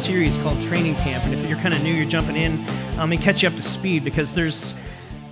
[0.00, 1.22] series called Training Camp.
[1.24, 2.66] And if you're kind of new, you're jumping in,
[2.98, 4.72] um, and catch you up to speed because there's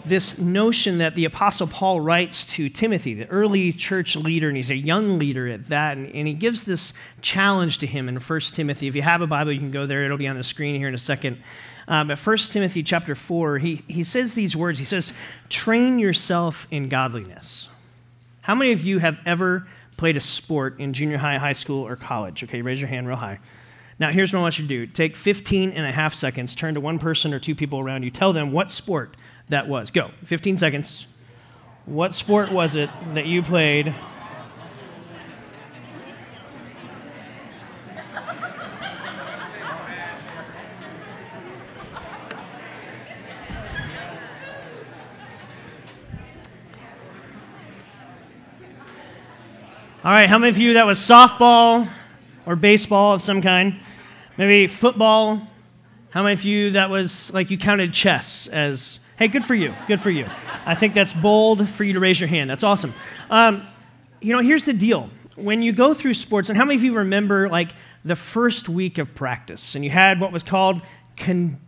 [0.05, 4.71] this notion that the Apostle Paul writes to Timothy, the early church leader, and he's
[4.71, 6.93] a young leader at that, and, and, he gives this
[7.23, 8.89] challenge to him in 1 Timothy.
[8.89, 10.05] If you have a Bible, you can go there.
[10.05, 11.39] It'll be on the screen here in a second.
[11.87, 14.79] Um, but 1 Timothy chapter 4, he, he says these words.
[14.79, 15.15] He says,
[15.49, 17.69] train yourself in godliness.
[18.43, 21.97] How many of you have ever played a sport in junior high, high school, or
[21.97, 22.45] college?
[22.45, 23.39] Okay, raise your hand real high.
[24.01, 26.75] Now, here's what I want you to do take 15 and a half seconds, turn
[26.75, 29.17] to one person or two people around you, tell them what sport
[29.49, 29.91] that was.
[29.91, 31.07] Go, 15 seconds.
[31.87, 33.95] What sport was it that you played?
[50.05, 51.89] All right, how many of you that was softball
[52.47, 53.81] or baseball of some kind?
[54.39, 55.43] Maybe football?
[56.11, 59.75] How many of you that was like you counted chess as, hey, good for you,
[59.89, 60.27] good for you.
[60.65, 62.49] I think that's bold for you to raise your hand.
[62.49, 62.95] That's awesome.
[63.31, 63.67] Um,
[64.21, 65.11] you know, here's the deal.
[65.35, 67.73] When you go through sports, and how many of you remember like
[68.05, 70.81] the first week of practice and you had what was called
[71.17, 71.61] con-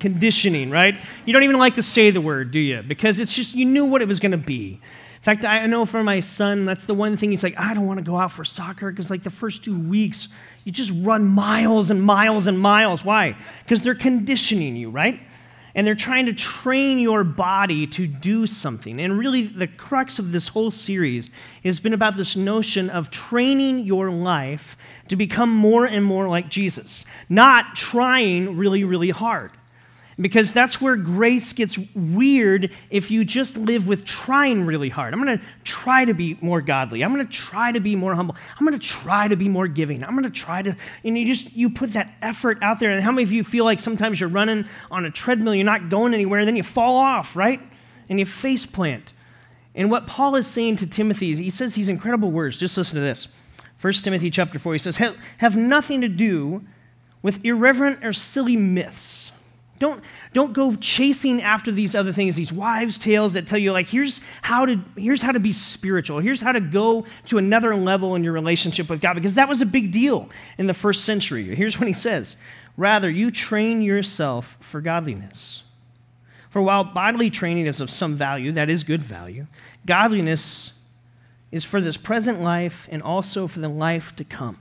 [0.00, 0.96] conditioning, right?
[1.24, 2.82] You don't even like to say the word, do you?
[2.82, 4.80] Because it's just, you knew what it was going to be.
[5.22, 7.86] In fact, I know for my son, that's the one thing he's like, I don't
[7.86, 10.26] want to go out for soccer because, like, the first two weeks,
[10.64, 13.04] you just run miles and miles and miles.
[13.04, 13.36] Why?
[13.60, 15.20] Because they're conditioning you, right?
[15.76, 19.00] And they're trying to train your body to do something.
[19.00, 21.30] And really, the crux of this whole series
[21.62, 26.48] has been about this notion of training your life to become more and more like
[26.48, 29.52] Jesus, not trying really, really hard.
[30.20, 35.14] Because that's where grace gets weird if you just live with trying really hard.
[35.14, 37.02] I'm going to try to be more godly.
[37.02, 38.36] I'm going to try to be more humble.
[38.58, 40.04] I'm going to try to be more giving.
[40.04, 42.90] I'm going to try to, and you just, you put that effort out there.
[42.90, 45.88] And how many of you feel like sometimes you're running on a treadmill, you're not
[45.88, 47.60] going anywhere, and then you fall off, right?
[48.10, 49.14] And you face plant.
[49.74, 52.58] And what Paul is saying to Timothy is he says these incredible words.
[52.58, 53.28] Just listen to this.
[53.80, 54.96] 1 Timothy chapter 4, he says,
[55.38, 56.62] have nothing to do
[57.22, 59.31] with irreverent or silly myths
[59.82, 63.88] don't, don't go chasing after these other things, these wives' tales that tell you, like,
[63.88, 66.20] here's how, to, here's how to be spiritual.
[66.20, 69.60] Here's how to go to another level in your relationship with God, because that was
[69.60, 71.52] a big deal in the first century.
[71.56, 72.36] Here's what he says
[72.76, 75.64] Rather, you train yourself for godliness.
[76.48, 79.48] For while bodily training is of some value, that is good value,
[79.84, 80.74] godliness
[81.50, 84.58] is for this present life and also for the life to come.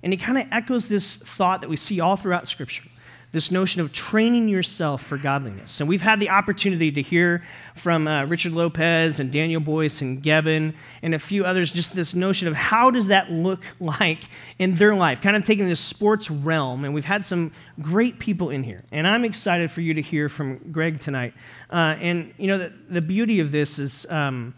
[0.00, 2.84] And he kind of echoes this thought that we see all throughout Scripture
[3.30, 5.80] this notion of training yourself for godliness.
[5.80, 7.44] And we've had the opportunity to hear
[7.74, 12.14] from uh, Richard Lopez and Daniel Boyce and Gavin and a few others just this
[12.14, 14.24] notion of how does that look like
[14.58, 16.84] in their life, kind of taking this sports realm.
[16.84, 18.82] And we've had some great people in here.
[18.92, 21.34] And I'm excited for you to hear from Greg tonight.
[21.70, 24.54] Uh, and, you know, the, the, beauty of this is um,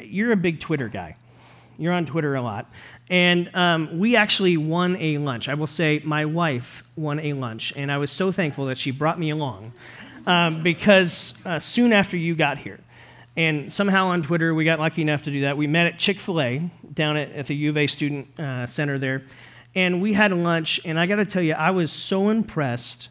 [0.00, 1.16] you're a big Twitter guy.
[1.78, 2.70] You're on Twitter a lot.
[3.08, 5.48] And um, we actually won a lunch.
[5.48, 8.90] I will say my wife won a lunch, and I was so thankful that she
[8.90, 9.72] brought me along
[10.26, 12.80] um, because uh, soon after you got here,
[13.36, 15.56] and somehow on Twitter we got lucky enough to do that.
[15.56, 18.66] We met at Chick fil A down at, at, the U of A Student uh,
[18.66, 19.22] Center there,
[19.74, 23.08] and we had a lunch, and I got to tell you, I was so impressed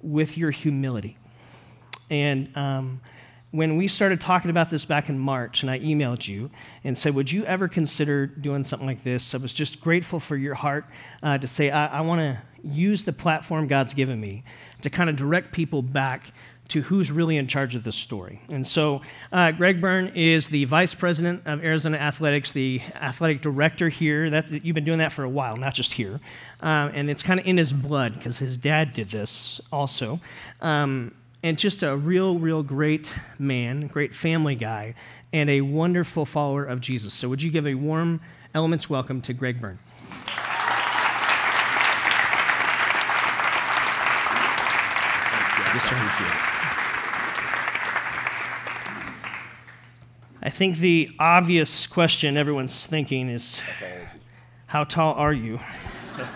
[0.00, 1.18] with your humility.
[2.08, 3.00] And um,
[3.56, 6.50] when we started talking about this back in March, and I emailed you
[6.84, 9.34] and said, Would you ever consider doing something like this?
[9.34, 10.84] I was just grateful for your heart
[11.22, 14.44] uh, to say, I, I want to use the platform God's given me
[14.82, 16.32] to kind of direct people back
[16.68, 18.42] to who's really in charge of this story.
[18.48, 19.00] And so,
[19.32, 24.28] uh, Greg Byrne is the vice president of Arizona Athletics, the athletic director here.
[24.28, 26.20] That's, you've been doing that for a while, not just here.
[26.60, 30.20] Um, and it's kind of in his blood because his dad did this also.
[30.60, 34.94] Um, and just a real, real great man, great family guy,
[35.32, 37.14] and a wonderful follower of Jesus.
[37.14, 38.20] So, would you give a warm
[38.56, 39.78] Elements welcome to Greg Byrne?
[45.74, 45.94] Yes, sir.
[50.40, 53.60] I think the obvious question everyone's thinking is
[54.68, 55.60] How tall are you?
[56.16, 56.26] if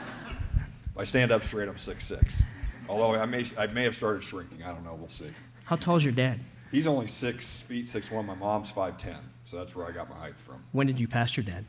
[0.98, 2.42] I stand up straight, I'm six six.
[2.90, 4.62] Although I may, I may have started shrinking.
[4.64, 4.94] I don't know.
[4.94, 5.30] We'll see.
[5.64, 6.40] How tall is your dad?
[6.72, 8.26] He's only six feet six one.
[8.26, 10.62] My mom's five ten, so that's where I got my height from.
[10.72, 11.64] When did you pass your dad?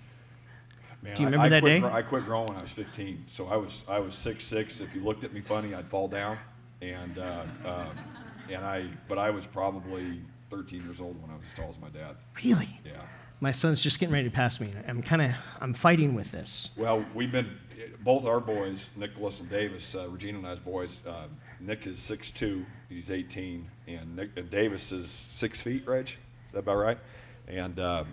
[1.04, 1.88] Man, Do you remember I, I that quit, day?
[1.88, 4.82] I quit growing when I was 15, so I was I was six six.
[4.82, 6.38] If you looked at me funny, I'd fall down,
[6.82, 7.98] and uh, um,
[8.52, 11.80] and I but I was probably 13 years old when I was as tall as
[11.80, 12.16] my dad.
[12.44, 12.80] Really?
[12.86, 12.92] Yeah.
[13.40, 14.72] my son's just getting ready to pass me.
[14.88, 16.70] I'm kind of I'm fighting with this.
[16.78, 17.50] Well, we've been
[18.04, 21.02] both our boys, Nicholas and Davis, uh, Regina and I's boys.
[21.06, 21.26] Uh,
[21.60, 25.86] Nick is 6'2", he's 18, and Nick and Davis is six feet.
[25.86, 26.08] Reg,
[26.46, 26.98] is that about right?
[27.48, 28.04] And uh,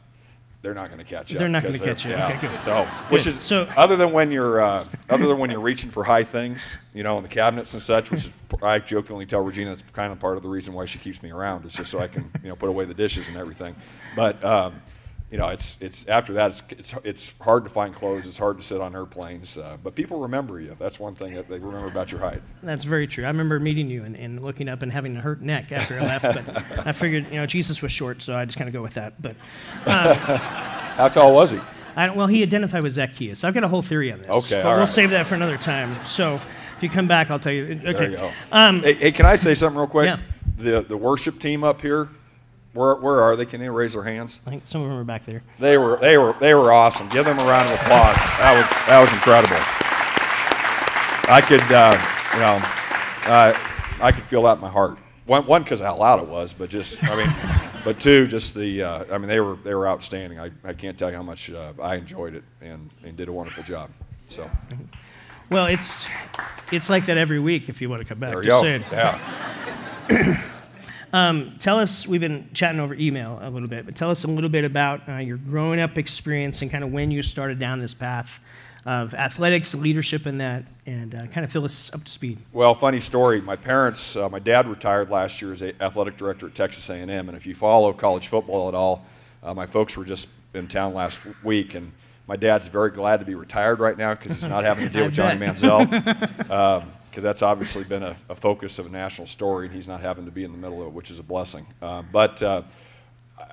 [0.61, 1.39] they're not going to catch up.
[1.39, 2.11] They're not gonna catch you.
[2.11, 2.29] Yeah.
[2.37, 2.61] Okay, good.
[2.63, 3.37] So, which Good.
[3.37, 6.77] is So- other than when you're uh, other than when you're reaching for high things,
[6.95, 10.13] you know, in the cabinets and such, which is I jokingly tell Regina it's kind
[10.13, 11.65] of part of the reason why she keeps me around.
[11.65, 13.77] It's just so I can you know put away the dishes and everything.
[14.17, 14.83] But um,
[15.31, 18.27] you know, it's it's after that it's, it's it's hard to find clothes.
[18.27, 19.59] It's hard to sit on airplanes.
[19.59, 20.75] Uh, but people remember you.
[20.79, 22.41] That's one thing that they remember about your height.
[22.63, 23.25] That's very true.
[23.25, 26.03] I remember meeting you and, and looking up and having a hurt neck after I
[26.03, 28.83] left, but I figured, you know, Jesus was short, so I just kind of go
[28.83, 29.21] with that.
[29.21, 29.37] But
[29.85, 31.61] How tall was he?
[31.95, 33.45] I, well, he identified with Zacchaeus.
[33.45, 34.29] I've got a whole theory on this.
[34.29, 34.89] Okay, but we'll right.
[34.89, 35.97] save that for another time.
[36.05, 36.41] So
[36.77, 37.65] if you come back, I'll tell you.
[37.65, 37.93] Okay.
[37.93, 38.33] There you go.
[38.53, 40.07] Um, hey, hey, can I say something real quick?
[40.07, 40.21] Yeah.
[40.57, 42.09] The the worship team up here,
[42.79, 43.45] where where are they?
[43.45, 44.41] Can they raise their hands?
[44.47, 45.43] I think some of them are back there.
[45.59, 47.09] They were they were they were awesome.
[47.09, 48.17] Give them a round of applause.
[48.17, 49.57] That was that was incredible.
[51.31, 51.99] I could uh,
[52.35, 53.59] you know uh,
[54.01, 54.99] I could feel that in my heart.
[55.27, 57.35] One one because how loud it was, but just I mean,
[57.85, 60.39] but two just the uh, I mean they were they were outstanding.
[60.39, 63.33] I, I can't tell you how much uh, I enjoyed it and, and did a
[63.33, 63.91] wonderful job.
[64.29, 64.49] So
[65.51, 66.07] Well, it's
[66.71, 68.31] it's like that every week if you want to come back.
[68.33, 68.63] there you go.
[68.63, 68.85] saying.
[68.93, 70.45] Yeah.
[71.11, 74.51] Tell us, we've been chatting over email a little bit, but tell us a little
[74.51, 77.95] bit about uh, your growing up experience and kind of when you started down this
[77.95, 78.41] path
[78.87, 82.39] of athletics, leadership in that, and uh, kind of fill us up to speed.
[82.53, 83.41] Well, funny story.
[83.41, 87.11] My parents, uh, my dad retired last year as a athletic director at Texas A&M,
[87.11, 89.05] and if you follow college football at all,
[89.43, 91.93] uh, my folks were just in town last week, and
[92.27, 95.05] my dad's very glad to be retired right now because he's not having to deal
[95.07, 95.39] with Johnny.
[95.39, 96.51] Manziel,
[97.19, 100.25] because that's obviously been a, a focus of a national story, and he's not having
[100.25, 101.67] to be in the middle of it, which is a blessing.
[101.83, 102.63] Uh, but uh,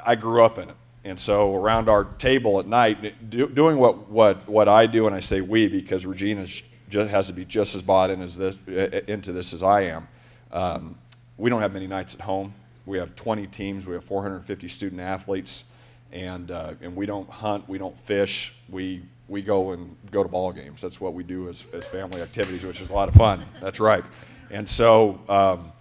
[0.05, 0.75] I grew up in it.
[1.03, 5.15] And so around our table at night, do, doing what, what, what I do, and
[5.15, 8.59] I say we because Regina just has to be just as bought in as this,
[8.67, 10.07] into this as I am.
[10.51, 10.95] Um,
[11.35, 12.53] we don't have many nights at home.
[12.85, 13.87] We have 20 teams.
[13.87, 15.63] We have 450 student athletes,
[16.11, 17.67] and uh, and we don't hunt.
[17.67, 18.53] We don't fish.
[18.69, 20.81] We we go and go to ball games.
[20.81, 23.43] That's what we do as, as family activities, which is a lot of fun.
[23.61, 24.03] That's right.
[24.51, 25.71] And so um,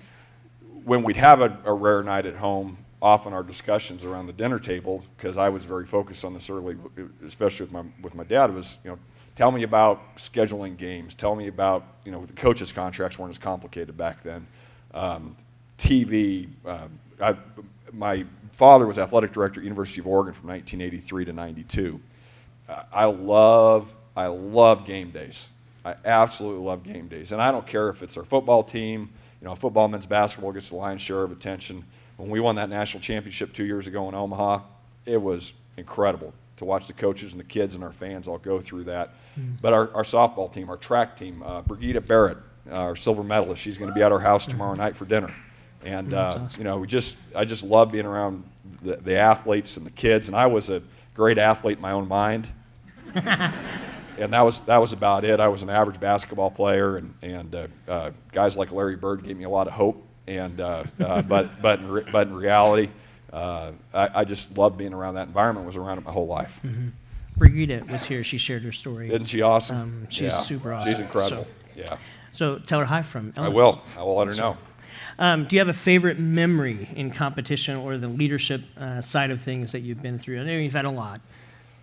[0.85, 4.58] when we'd have a, a rare night at home, often our discussions around the dinner
[4.58, 6.76] table, because I was very focused on this early,
[7.25, 8.99] especially with my with my dad, was you know,
[9.37, 11.12] tell me about scheduling games.
[11.12, 14.46] Tell me about you know the coaches' contracts weren't as complicated back then.
[14.94, 15.37] Um,
[15.76, 16.49] TV.
[16.64, 17.37] Um, I,
[17.93, 22.00] my father was athletic director at University of Oregon from 1983 to 92.
[22.69, 25.49] I love I love game days.
[25.84, 29.11] I absolutely love game days, and I don't care if it's our football team.
[29.40, 31.84] You know, football, men's basketball gets the lion's share of attention.
[32.16, 34.61] When we won that national championship two years ago in Omaha,
[35.05, 38.61] it was incredible to watch the coaches and the kids and our fans all go
[38.61, 39.10] through that.
[39.60, 42.38] But our, our softball team, our track team, uh, Brigetta Barrett,
[42.70, 45.34] uh, our silver medalist, she's going to be at our house tomorrow night for dinner.
[45.84, 46.49] And uh, awesome.
[46.56, 48.44] you know, we just I just love being around
[48.81, 50.28] the, the athletes and the kids.
[50.28, 50.82] And I was a
[51.14, 52.50] great athlete in my own mind
[54.19, 55.40] and that was that was about it.
[55.40, 59.37] I was an average basketball player, and and uh, uh, guys like Larry Bird gave
[59.37, 60.05] me a lot of hope.
[60.26, 62.88] And uh, uh, but but in re- but in reality,
[63.32, 65.67] uh, I, I just loved being around that environment.
[65.67, 66.60] Was around it my whole life.
[67.39, 68.22] Brigetta was here.
[68.22, 69.10] She shared her story.
[69.10, 69.77] Isn't she awesome?
[69.77, 70.89] Um, she's super awesome.
[70.89, 71.46] She's incredible.
[71.77, 71.96] yeah,
[72.32, 73.82] So tell her hi from I will.
[73.98, 74.56] I will let her know.
[75.19, 79.41] Um, do you have a favorite memory in competition or the leadership uh, side of
[79.41, 80.41] things that you've been through?
[80.41, 81.21] I know you've had a lot.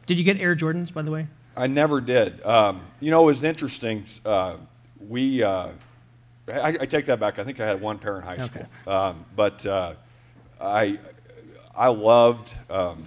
[0.05, 1.27] Did you get Air Jordans, by the way?
[1.55, 2.43] I never did.
[2.45, 4.05] Um, you know, it was interesting.
[4.25, 4.57] Uh,
[5.07, 5.69] we, uh,
[6.47, 7.39] I, I take that back.
[7.39, 8.65] I think I had one pair in high school.
[8.87, 9.95] Um, but uh,
[10.59, 10.99] I,
[11.75, 13.05] I loved, um,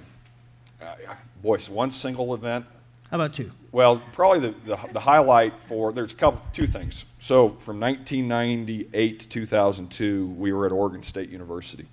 [0.80, 2.66] I, boy, one single event.
[3.14, 3.52] How about two?
[3.70, 7.04] Well, probably the, the, the highlight for there's a couple two things.
[7.20, 11.86] So from 1998 to 2002, we were at Oregon State University.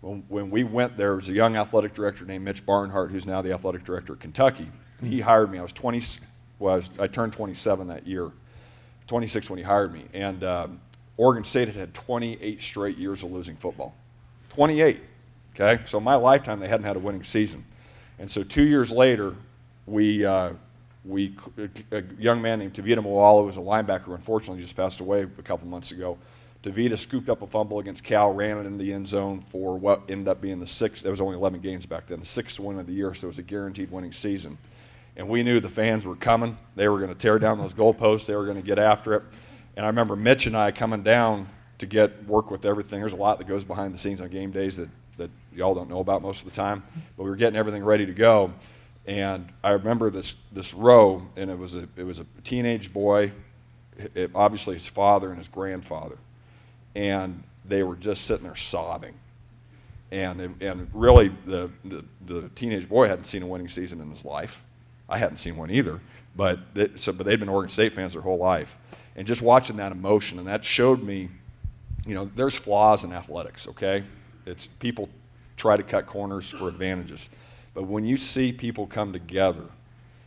[0.00, 3.40] When, when we went there, was a young athletic director named Mitch Barnhart, who's now
[3.40, 4.66] the athletic director at Kentucky.
[4.98, 5.60] And he hired me.
[5.60, 6.00] I was 20.
[6.58, 8.32] Well, I, was, I turned 27 that year.
[9.06, 10.06] 26 when he hired me.
[10.12, 10.80] And um,
[11.16, 13.94] Oregon State had had 28 straight years of losing football.
[14.54, 15.00] 28.
[15.54, 17.64] Okay, so my lifetime they hadn't had a winning season.
[18.18, 19.36] And so two years later,
[19.86, 20.54] we uh,
[21.04, 21.36] we
[21.92, 25.42] a young man named Tavita Moala was a linebacker who unfortunately just passed away a
[25.42, 26.18] couple months ago.
[26.62, 30.02] Tavita scooped up a fumble against Cal, ran it into the end zone for what
[30.08, 31.02] ended up being the sixth.
[31.02, 33.28] There was only 11 games back then, the sixth win of the year, so it
[33.28, 34.56] was a guaranteed winning season.
[35.16, 36.56] And we knew the fans were coming.
[36.74, 38.26] They were going to tear down those goalposts.
[38.26, 39.22] They were going to get after it.
[39.76, 43.00] And I remember Mitch and I coming down to get work with everything.
[43.00, 45.88] There's a lot that goes behind the scenes on game days that that y'all don't
[45.88, 46.82] know about most of the time.
[47.16, 48.52] But we were getting everything ready to go,
[49.06, 53.32] and I remember this this row, and it was a it was a teenage boy,
[54.14, 56.18] it, obviously his father and his grandfather,
[56.94, 59.14] and they were just sitting there sobbing.
[60.10, 64.24] And, and really, the, the, the teenage boy hadn't seen a winning season in his
[64.24, 64.62] life.
[65.08, 66.00] I hadn't seen one either.
[66.36, 66.60] But,
[66.96, 68.76] so, but they'd been Oregon State fans their whole life.
[69.16, 71.30] And just watching that emotion, and that showed me,
[72.06, 74.04] you know, there's flaws in athletics, okay?
[74.46, 75.08] It's people
[75.56, 77.28] try to cut corners for advantages.
[77.74, 79.64] But when you see people come together,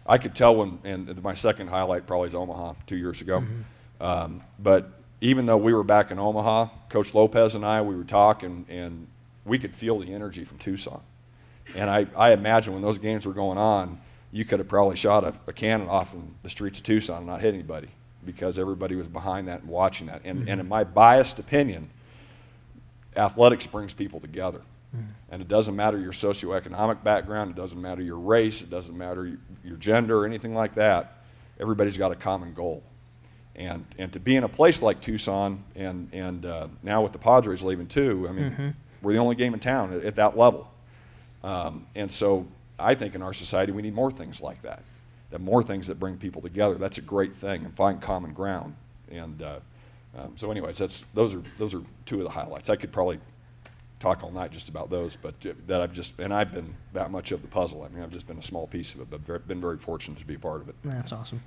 [0.05, 3.41] I could tell when, and my second highlight probably is Omaha two years ago.
[3.41, 4.03] Mm-hmm.
[4.03, 8.03] Um, but even though we were back in Omaha, Coach Lopez and I, we were
[8.03, 9.07] talking, and
[9.45, 11.01] we could feel the energy from Tucson.
[11.75, 13.99] And I, I imagine when those games were going on,
[14.31, 17.27] you could have probably shot a, a cannon off in the streets of Tucson and
[17.27, 17.89] not hit anybody
[18.25, 20.21] because everybody was behind that and watching that.
[20.23, 20.49] And, mm-hmm.
[20.49, 21.89] and in my biased opinion,
[23.15, 24.61] athletics brings people together.
[24.97, 25.33] Mm-hmm.
[25.33, 29.37] And it doesn't matter your socioeconomic background, it doesn't matter your race, it doesn't matter
[29.63, 31.23] your gender or anything like that.
[31.59, 32.83] Everybody's got a common goal.
[33.55, 37.17] And, and to be in a place like Tucson, and, and uh, now with the
[37.17, 38.69] Padres leaving too, I mean, mm-hmm.
[39.01, 40.71] we're the only game in town at, at that level.
[41.43, 42.45] Um, and so
[42.79, 44.83] I think in our society we need more things like that.
[45.31, 46.75] That more things that bring people together.
[46.75, 48.75] That's a great thing and find common ground.
[49.11, 49.59] And uh,
[50.17, 52.69] um, so, anyways, that's those are those are two of the highlights.
[52.69, 53.19] I could probably
[53.99, 55.35] talk all night just about those, but
[55.67, 57.83] that I've just and I've been that much of the puzzle.
[57.83, 60.19] I mean, I've just been a small piece of it, but very, been very fortunate
[60.19, 60.75] to be a part of it.
[60.83, 61.41] That's awesome.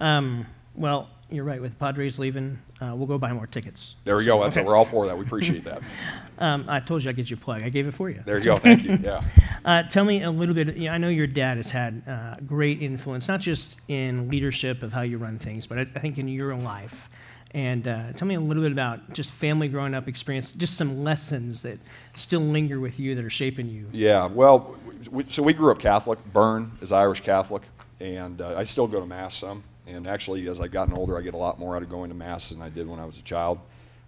[0.00, 1.60] Um, well, you're right.
[1.60, 3.96] With Padres leaving, uh, we'll go buy more tickets.
[4.04, 4.40] There we go.
[4.42, 4.66] That's okay.
[4.66, 5.16] We're all for that.
[5.16, 5.82] We appreciate that.
[6.38, 7.62] um, I told you I'd get you a plug.
[7.62, 8.22] I gave it for you.
[8.24, 8.58] There you go.
[8.58, 8.98] Thank you.
[9.02, 9.24] Yeah.
[9.64, 10.76] uh, tell me a little bit.
[10.76, 14.82] You know, I know your dad has had uh, great influence, not just in leadership
[14.82, 17.08] of how you run things, but I, I think in your life.
[17.52, 21.04] And uh, tell me a little bit about just family growing up experience, just some
[21.04, 21.78] lessons that
[22.14, 23.88] still linger with you that are shaping you.
[23.92, 24.26] Yeah.
[24.26, 24.76] Well,
[25.10, 26.18] we, so we grew up Catholic.
[26.32, 27.62] Byrne is Irish Catholic,
[28.00, 29.62] and uh, I still go to mass some.
[29.86, 32.14] And actually, as I've gotten older, I get a lot more out of going to
[32.16, 33.60] Mass than I did when I was a child.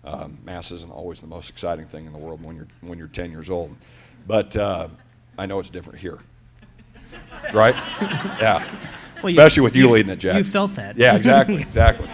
[0.05, 3.09] Um, mass isn't always the most exciting thing in the world when you're, when you're
[3.09, 3.77] 10 years old.
[4.27, 4.89] But uh,
[5.37, 6.19] I know it's different here.
[7.55, 7.75] Right?
[8.39, 8.69] Yeah.
[9.23, 10.37] Well, Especially with you, you, leading it, Jack.
[10.37, 10.97] You felt that.
[10.97, 12.09] Yeah, exactly, exactly.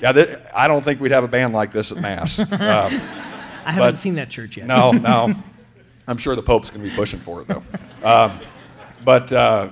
[0.00, 2.38] Yeah, th- I don't think we'd have a band like this at Mass.
[2.38, 2.46] Uh,
[3.64, 4.66] I haven't seen that church yet.
[4.66, 5.34] no, no.
[6.06, 7.62] I'm sure the Pope's going to be pushing for it, though.
[8.02, 8.40] Um,
[9.04, 9.70] but uh,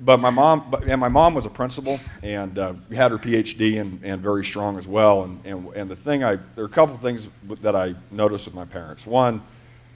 [0.00, 4.00] but my mom, and my mom was a principal and uh, had her PhD and,
[4.04, 5.22] and very strong as well.
[5.22, 7.28] And, and, and the thing I, there are a couple of things
[7.60, 9.06] that I noticed with my parents.
[9.06, 9.42] One,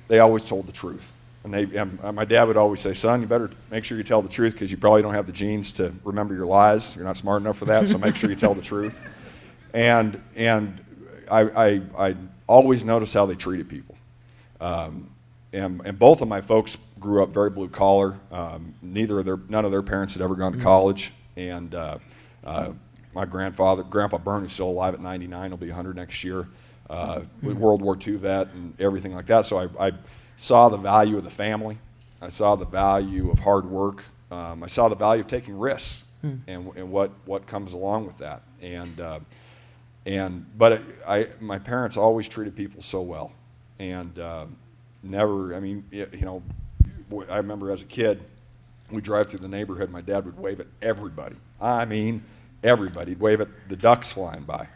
[0.08, 1.12] they always told the truth.
[1.42, 4.20] And, they, and my dad would always say, son, you better make sure you tell
[4.20, 6.94] the truth because you probably don't have the genes to remember your lies.
[6.94, 9.00] You're not smart enough for that, so make sure you tell the truth.
[9.72, 10.84] And, and
[11.30, 12.16] I, I, I
[12.46, 13.96] always noticed how they treated people.
[14.60, 15.10] Um,
[15.52, 18.18] and, and both of my folks grew up very blue collar.
[18.30, 20.66] Um, neither of their, none of their parents had ever gone to mm-hmm.
[20.66, 21.98] college, and uh,
[22.44, 22.72] uh,
[23.14, 25.50] my grandfather, Grandpa Byrne, is still alive at 99.
[25.50, 26.48] He'll be 100 next year.
[26.88, 27.58] Uh, mm-hmm.
[27.58, 29.46] World War II vet and everything like that.
[29.46, 29.92] So I, I,
[30.40, 31.78] saw the value of the family.
[32.22, 34.04] I saw the value of hard work.
[34.30, 36.40] Um, I saw the value of taking risks mm.
[36.46, 38.42] and, and what, what comes along with that.
[38.62, 39.20] And, uh,
[40.06, 43.32] and but I, my parents always treated people so well,
[43.78, 44.46] and uh,
[45.02, 45.54] never.
[45.54, 46.42] I mean, you know,
[47.28, 48.22] I remember as a kid,
[48.90, 49.90] we drive through the neighborhood.
[49.90, 51.36] My dad would wave at everybody.
[51.60, 52.24] I mean,
[52.64, 53.10] everybody.
[53.10, 54.68] He'd wave at the ducks flying by.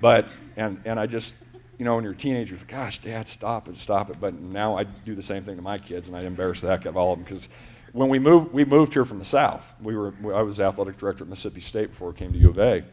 [0.00, 0.26] But
[0.56, 1.36] and and I just,
[1.82, 4.20] you know, when you're a teenager, like, gosh, Dad, stop it, stop it.
[4.20, 6.82] But now I do the same thing to my kids, and I embarrass the heck
[6.82, 7.48] out of all of them because
[7.90, 9.74] when we moved, we moved here from the South.
[9.82, 12.58] We were I was athletic director at Mississippi State before I came to U of
[12.60, 12.84] A,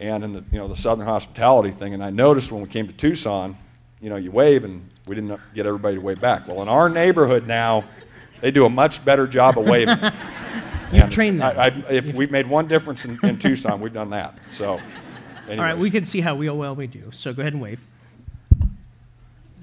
[0.00, 1.94] and in the you know the Southern hospitality thing.
[1.94, 3.56] And I noticed when we came to Tucson,
[4.02, 6.46] you know, you wave and we didn't get everybody to wave back.
[6.46, 7.86] Well, in our neighborhood now,
[8.42, 9.96] they do a much better job of waving.
[10.92, 11.58] You've trained them.
[11.58, 14.38] I, I, if we've made one difference in, in Tucson, we've done that.
[14.50, 14.74] So,
[15.44, 15.58] anyways.
[15.58, 17.10] all right, we can see how well we do.
[17.14, 17.80] So go ahead and wave.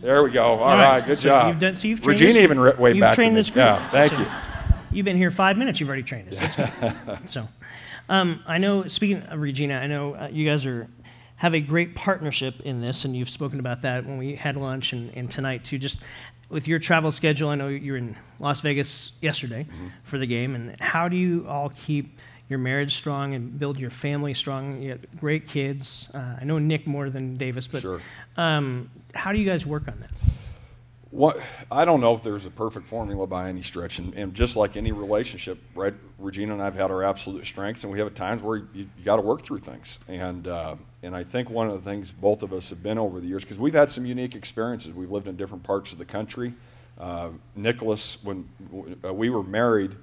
[0.04, 0.44] There we go.
[0.44, 1.00] all, all right.
[1.00, 1.06] right.
[1.06, 1.48] good so job.
[1.48, 3.64] You've done, so you've trained Regina this, even waved you've back trained this group.
[3.64, 4.28] Yeah, thank so you.
[4.92, 5.80] You've been here five minutes.
[5.80, 6.56] You've already trained us.
[6.56, 7.20] That's good.
[7.30, 7.48] so,
[8.10, 8.86] um, I know.
[8.88, 10.90] Speaking of Regina, I know uh, you guys are
[11.38, 14.92] have a great partnership in this, and you've spoken about that when we had lunch
[14.92, 15.78] and, and tonight too.
[15.78, 16.02] Just
[16.50, 19.88] with your travel schedule, I know you were in Las Vegas yesterday mm-hmm.
[20.04, 22.20] for the game, and how do you all keep
[22.50, 24.82] your marriage strong and build your family strong?
[24.82, 26.10] You have great kids.
[26.14, 28.02] Uh, I know Nick more than Davis, but sure.
[28.36, 30.12] um, how do you guys work on that?
[31.14, 31.40] what
[31.72, 34.76] I don't know if there's a perfect formula by any stretch, and, and, just like
[34.76, 35.94] any relationship, right?
[36.18, 39.18] Regina and I've had our absolute strengths, and we have times where you, you got
[39.18, 40.00] to work through things.
[40.08, 43.20] And uh, and I think one of the things both of us have been over
[43.20, 44.94] the years, because we've had some unique experiences.
[44.94, 46.52] We've lived in different parts of the country.
[47.00, 48.50] Uh, Nicholas, when
[49.06, 49.96] uh, we were married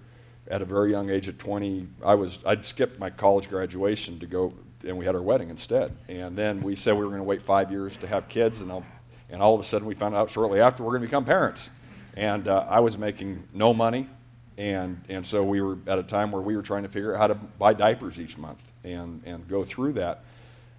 [0.47, 4.27] at a very young age, at 20, I was I'd skipped my college graduation to
[4.27, 4.53] go,
[4.87, 5.97] and we had our wedding instead.
[6.09, 8.71] And then we said we were going to wait five years to have kids, and
[8.71, 8.87] I'll,
[9.31, 11.71] and all of a sudden we found out shortly after we're going to become parents.
[12.17, 14.09] And uh, I was making no money,
[14.59, 17.21] and and so we were at a time where we were trying to figure out
[17.21, 20.25] how to buy diapers each month and and go through that,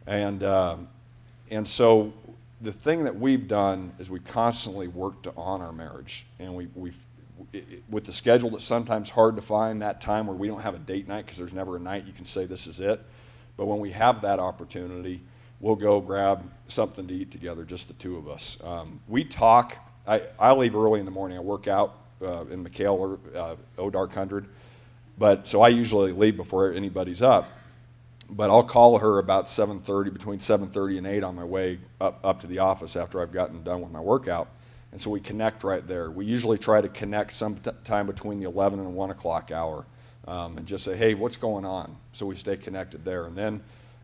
[0.06, 0.88] and um,
[1.50, 2.14] and so
[2.62, 6.68] the thing that we've done is we constantly work to on our marriage, and we
[6.76, 6.92] we
[7.90, 10.80] with the schedule that's sometimes hard to find that time where we don't have a
[10.80, 13.02] date night because there's never a night you can say this is it.
[13.58, 15.22] But when we have that opportunity,
[15.62, 18.58] we'll go grab something to eat together, just the two of us.
[18.64, 19.78] Um, we talk.
[20.06, 21.38] I, I leave early in the morning.
[21.38, 24.48] I work out uh, in McKale or uh, Odark Hundred,
[25.18, 27.50] but so I usually leave before anybody's up
[28.32, 32.40] but I'll call her about 7:30, between 7:30 and 8 on my way up, up
[32.40, 34.48] to the office after I've gotten done with my workout.
[34.92, 36.10] And so we connect right there.
[36.10, 39.86] We usually try to connect sometime between the 11 and 1 o'clock hour
[40.28, 41.96] um, and just say, hey, what's going on?
[42.12, 43.26] So we stay connected there.
[43.26, 43.62] And then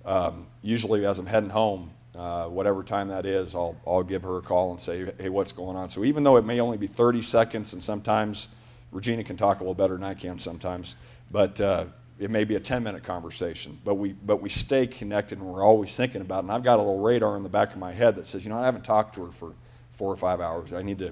[0.08, 4.38] um, usually as I'm heading home, uh, whatever time that is, I'll, I'll give her
[4.38, 5.90] a call and say, hey, what's going on?
[5.90, 8.48] So even though it may only be 30 seconds, and sometimes
[8.92, 10.96] Regina can talk a little better than I can sometimes,
[11.32, 11.86] but uh,
[12.20, 15.64] it may be a 10 minute conversation, but we, but we stay connected and we're
[15.64, 16.44] always thinking about it.
[16.44, 18.50] And I've got a little radar in the back of my head that says, you
[18.50, 19.54] know, I haven't talked to her for
[19.94, 20.72] four or five hours.
[20.72, 21.12] I need to,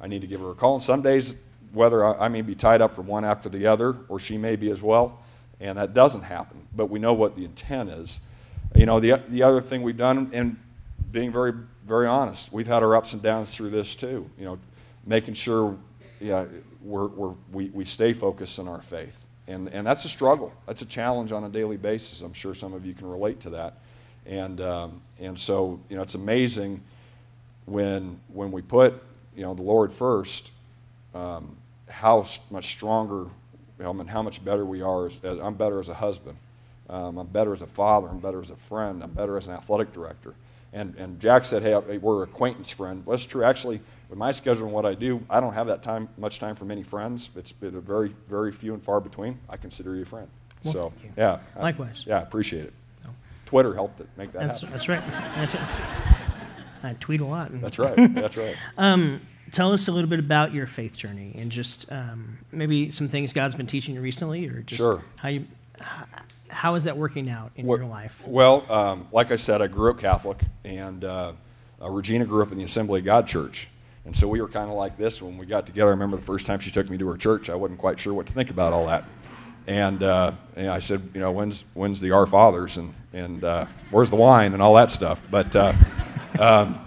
[0.00, 0.74] I need to give her a call.
[0.74, 1.34] And some days,
[1.72, 4.54] whether I, I may be tied up from one after the other, or she may
[4.54, 5.20] be as well,
[5.60, 6.66] and that doesn't happen.
[6.74, 8.20] But we know what the intent is.
[8.76, 10.56] You know, the, the other thing we've done, and
[11.10, 11.54] being very,
[11.84, 14.28] very honest, we've had our ups and downs through this too.
[14.38, 14.58] You know,
[15.06, 15.76] making sure
[16.20, 16.44] yeah,
[16.82, 20.52] we're, we're, we, we stay focused on our faith and, and that's a struggle.
[20.66, 22.22] That's a challenge on a daily basis.
[22.22, 23.74] I'm sure some of you can relate to that.
[24.26, 26.80] And, um, and so, you know, it's amazing
[27.66, 29.02] when, when we put,
[29.36, 30.50] you know, the Lord first,
[31.14, 31.56] um,
[31.88, 33.26] how much stronger,
[33.78, 35.06] know, and how much better we are.
[35.06, 36.36] As, as I'm better as a husband.
[36.88, 38.08] Um, I'm better as a father.
[38.08, 39.02] I'm better as a friend.
[39.02, 40.34] I'm better as an athletic director.
[40.72, 43.04] And, and Jack said, hey, we're acquaintance friend.
[43.06, 43.42] Well, that's true.
[43.44, 46.54] Actually, with my schedule and what I do, I don't have that time, much time
[46.54, 47.30] for many friends.
[47.34, 49.38] It's been very, very few and far between.
[49.48, 50.28] I consider you a friend.
[50.64, 51.10] Well, so, thank you.
[51.16, 51.38] yeah.
[51.58, 52.04] Likewise.
[52.06, 52.74] I, yeah, appreciate it.
[53.46, 54.72] Twitter helped it make that That's, happen.
[54.72, 55.02] that's right.
[55.36, 55.60] That's it.
[56.82, 57.58] I tweet a lot.
[57.60, 58.14] That's right.
[58.14, 58.56] That's right.
[58.76, 59.20] Um,
[59.52, 63.32] tell us a little bit about your faith journey and just um, maybe some things
[63.32, 65.02] God's been teaching you recently, or just Sure.
[65.20, 65.46] how you
[66.56, 68.22] how is that working out in What- your life?
[68.26, 71.32] Well, um, like I said, I grew up Catholic, and uh,
[71.82, 73.68] uh, Regina grew up in the Assembly of God Church.
[74.06, 75.88] And so we were kind of like this when we got together.
[75.88, 78.14] I remember the first time she took me to her church, I wasn't quite sure
[78.14, 79.04] what to think about all that.
[79.66, 83.66] And, uh, and I said, you know, when's, when's the Our Fathers and, and uh,
[83.90, 85.20] where's the wine and all that stuff.
[85.30, 85.72] But, uh,
[86.38, 86.78] um,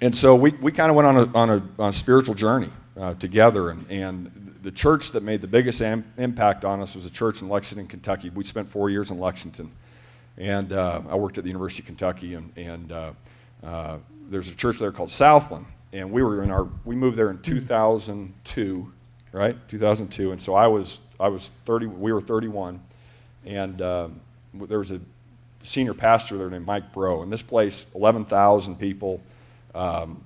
[0.00, 2.70] and so we, we kind of went on a, on, a, on a spiritual journey
[2.98, 3.70] uh, together.
[3.70, 7.42] And, and the church that made the biggest am, impact on us was a church
[7.42, 8.30] in Lexington, Kentucky.
[8.30, 9.70] We spent four years in Lexington.
[10.38, 12.34] And uh, I worked at the University of Kentucky.
[12.34, 13.12] And, and uh,
[13.64, 13.98] uh,
[14.30, 15.66] there's a church there called Southland.
[15.92, 18.92] And we were in our, we moved there in 2002,
[19.32, 19.56] right?
[19.68, 20.32] 2002.
[20.32, 22.80] And so I was, I was 30, we were 31.
[23.44, 24.20] And um,
[24.54, 25.00] there was a
[25.62, 27.22] senior pastor there named Mike Breaux.
[27.22, 29.20] And this place, 11,000 people.
[29.74, 30.24] Um,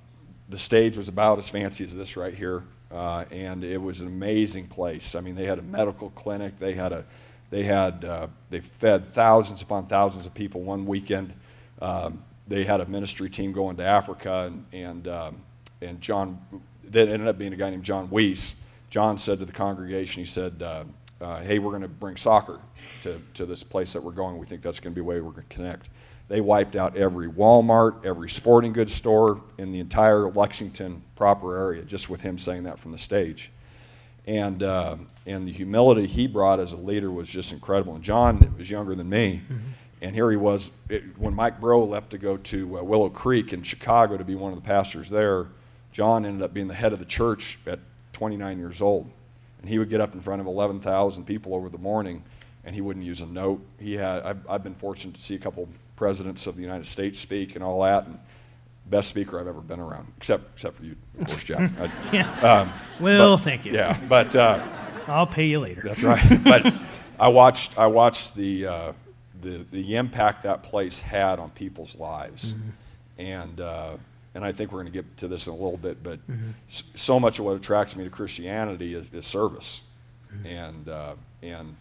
[0.49, 4.07] the stage was about as fancy as this right here, uh, and it was an
[4.07, 5.15] amazing place.
[5.15, 6.57] I mean, they had a medical clinic.
[6.57, 7.05] They had a,
[7.49, 11.33] they had, uh, they fed thousands upon thousands of people one weekend.
[11.81, 15.41] Um, they had a ministry team going to Africa, and and um,
[15.81, 16.39] and John,
[16.85, 18.55] that ended up being a guy named Jon Weece.
[18.89, 20.85] John said to the congregation, he said, uh,
[21.19, 22.59] uh, "Hey, we're going to bring soccer
[23.01, 24.37] to to this place that we're going.
[24.37, 25.89] We think that's going to be a way we're going to connect."
[26.29, 31.83] They wiped out every Walmart, every sporting goods store in the entire Lexington proper area
[31.83, 33.51] just with him saying that from the stage.
[34.25, 37.95] And, uh, and the humility he brought as a leader was just incredible.
[37.95, 39.41] And John was younger than me.
[40.01, 43.53] And here he was, it, when Mike Breaux left to go to uh, Willow Creek
[43.53, 45.47] in Chicago to be one of the pastors there,
[45.91, 47.79] John ended up being the head of the church at
[48.13, 49.09] 29 years old.
[49.61, 52.21] And he would get up in front of 11,000 people over the morning
[52.63, 53.65] and he wouldn't use a note.
[53.79, 57.19] He had, I've, I've been fortunate to see a couple presidents of the United States
[57.19, 58.05] speak and all that.
[58.05, 58.17] And
[58.85, 61.69] best speaker I've ever been around, except, except for you, of course, Jack.
[61.79, 62.39] I, Yeah.
[62.39, 63.73] um, well, but- thank you.
[63.73, 64.65] Yeah, but uh,
[65.07, 65.81] I'll pay you later.
[65.83, 66.23] that's right.
[66.45, 66.73] but
[67.19, 68.93] I watched, I watched the, uh,
[69.41, 72.55] the, the impact that place had on people's lives.
[73.17, 73.97] And, uh,
[74.35, 76.19] and I think we're going to get to this in a little bit, but
[76.69, 79.81] s- so much of what attracts me to Christianity is, is service.
[80.45, 81.75] And, uh, and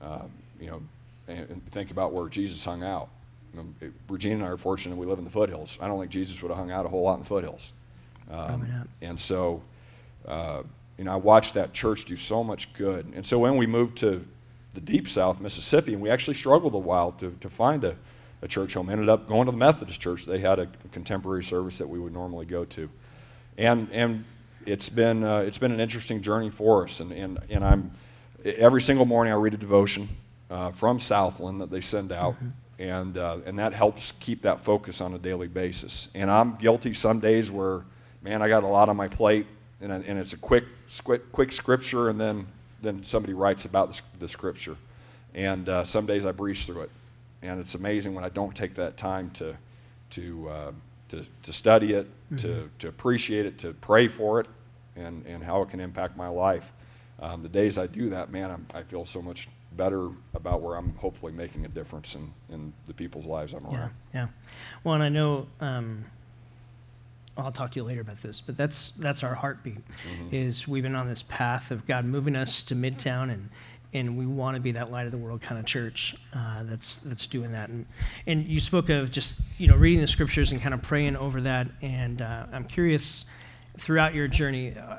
[0.00, 0.30] um,
[0.60, 0.82] you know,
[1.28, 3.08] and, and think about where Jesus hung out.
[3.54, 5.78] You know, it- Regina and I are fortunate we live in the foothills.
[5.80, 7.72] I don't think Jesus would have hung out a whole lot in the foothills.
[8.30, 8.66] Um,
[9.02, 9.62] and so
[10.26, 10.62] uh,
[10.98, 13.12] you know, I watched that church do so much good.
[13.14, 14.24] And so when we moved to
[14.74, 17.96] the deep south, Mississippi, and we actually struggled a while to, to find a,
[18.40, 18.88] a church home.
[18.88, 20.24] Ended up going to the Methodist church.
[20.24, 22.88] They had a contemporary service that we would normally go to.
[23.58, 24.24] And, and
[24.64, 27.00] it's, been, uh, it's been an interesting journey for us.
[27.00, 27.90] And, and, and I'm,
[28.44, 30.08] every single morning I read a devotion
[30.50, 32.34] uh, from Southland that they send out.
[32.34, 32.48] Mm-hmm.
[32.82, 36.08] And, uh, and that helps keep that focus on a daily basis.
[36.16, 37.82] And I'm guilty some days where,
[38.22, 39.46] man, I got a lot on my plate,
[39.80, 40.64] and, and it's a quick,
[41.04, 42.46] quick, quick scripture, and then
[42.82, 44.76] then somebody writes about the, the scripture.
[45.34, 46.90] And uh, some days I breeze through it.
[47.40, 49.56] And it's amazing when I don't take that time to,
[50.10, 50.72] to, uh,
[51.10, 52.36] to, to study it, mm-hmm.
[52.36, 54.46] to, to appreciate it, to pray for it,
[54.96, 56.72] and, and how it can impact my life.
[57.20, 60.76] Um, the days I do that, man, I'm, i feel so much better about where
[60.76, 63.72] I'm hopefully making a difference in, in the people's lives I'm around.
[63.72, 64.28] Yeah, yeah.
[64.84, 66.04] Well, and I know um,
[67.36, 69.76] I'll talk to you later about this, but that's that's our heartbeat.
[69.76, 70.34] Mm-hmm.
[70.34, 73.48] Is we've been on this path of God moving us to Midtown, and
[73.94, 76.98] and we want to be that light of the world kind of church uh, that's
[76.98, 77.68] that's doing that.
[77.70, 77.86] And
[78.26, 81.40] and you spoke of just you know reading the scriptures and kind of praying over
[81.42, 81.68] that.
[81.80, 83.24] And uh, I'm curious
[83.78, 84.74] throughout your journey.
[84.76, 84.98] Uh,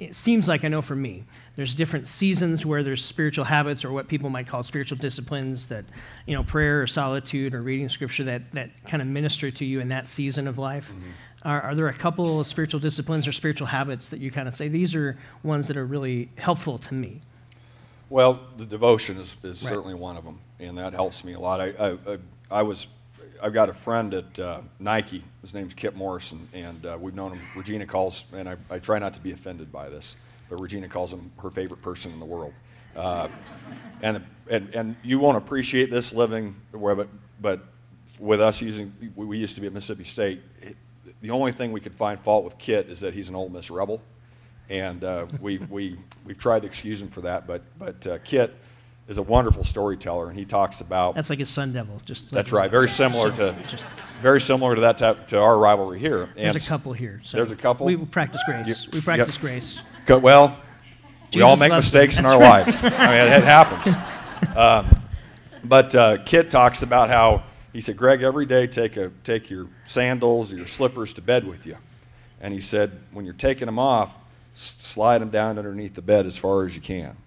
[0.00, 1.24] it seems like I know for me,
[1.56, 5.84] there's different seasons where there's spiritual habits or what people might call spiritual disciplines that,
[6.26, 9.78] you know, prayer or solitude or reading scripture that, that kind of minister to you
[9.78, 10.90] in that season of life.
[10.90, 11.10] Mm-hmm.
[11.42, 14.54] Are, are, there a couple of spiritual disciplines or spiritual habits that you kind of
[14.54, 17.20] say these are ones that are really helpful to me?
[18.08, 19.68] Well, the devotion is, is right.
[19.68, 21.60] certainly one of them, and that helps me a lot.
[21.60, 22.18] I, I,
[22.50, 22.86] I was
[23.42, 25.24] I've got a friend at uh, Nike.
[25.40, 27.40] His name's Kit Morrison, and uh, we've known him.
[27.56, 30.16] Regina calls, and I, I, try not to be offended by this,
[30.48, 32.52] but Regina calls him her favorite person in the world.
[32.94, 33.28] Uh,
[34.02, 37.08] and, and, and you won't appreciate this living where, but,
[37.40, 37.64] but
[38.18, 40.42] with us using, we used to be at Mississippi State.
[41.22, 43.70] The only thing we could find fault with Kit is that he's an Ole Miss
[43.70, 44.02] rebel,
[44.68, 47.46] and uh, we, we, we've tried to excuse him for that.
[47.46, 48.54] But, but uh, Kit,
[49.10, 51.16] is a wonderful storyteller, and he talks about.
[51.16, 52.30] That's like his Sun Devil, just.
[52.30, 52.70] That's right.
[52.70, 53.84] Very similar to, just,
[54.22, 56.22] very similar to that type, to our rivalry here.
[56.36, 57.20] And there's a couple here.
[57.24, 57.86] So there's a couple.
[57.86, 58.86] We practice grace.
[58.86, 59.40] You, we practice yep.
[59.42, 59.82] grace.
[60.08, 60.56] Well,
[61.30, 62.66] Jesus we all make mistakes in our right.
[62.66, 62.84] lives.
[62.84, 63.94] I mean, it happens.
[64.56, 65.02] Um,
[65.62, 67.42] but uh, Kit talks about how
[67.74, 71.46] he said, Greg, every day take a take your sandals or your slippers to bed
[71.46, 71.76] with you,
[72.40, 74.10] and he said when you're taking them off,
[74.54, 77.18] slide them down underneath the bed as far as you can.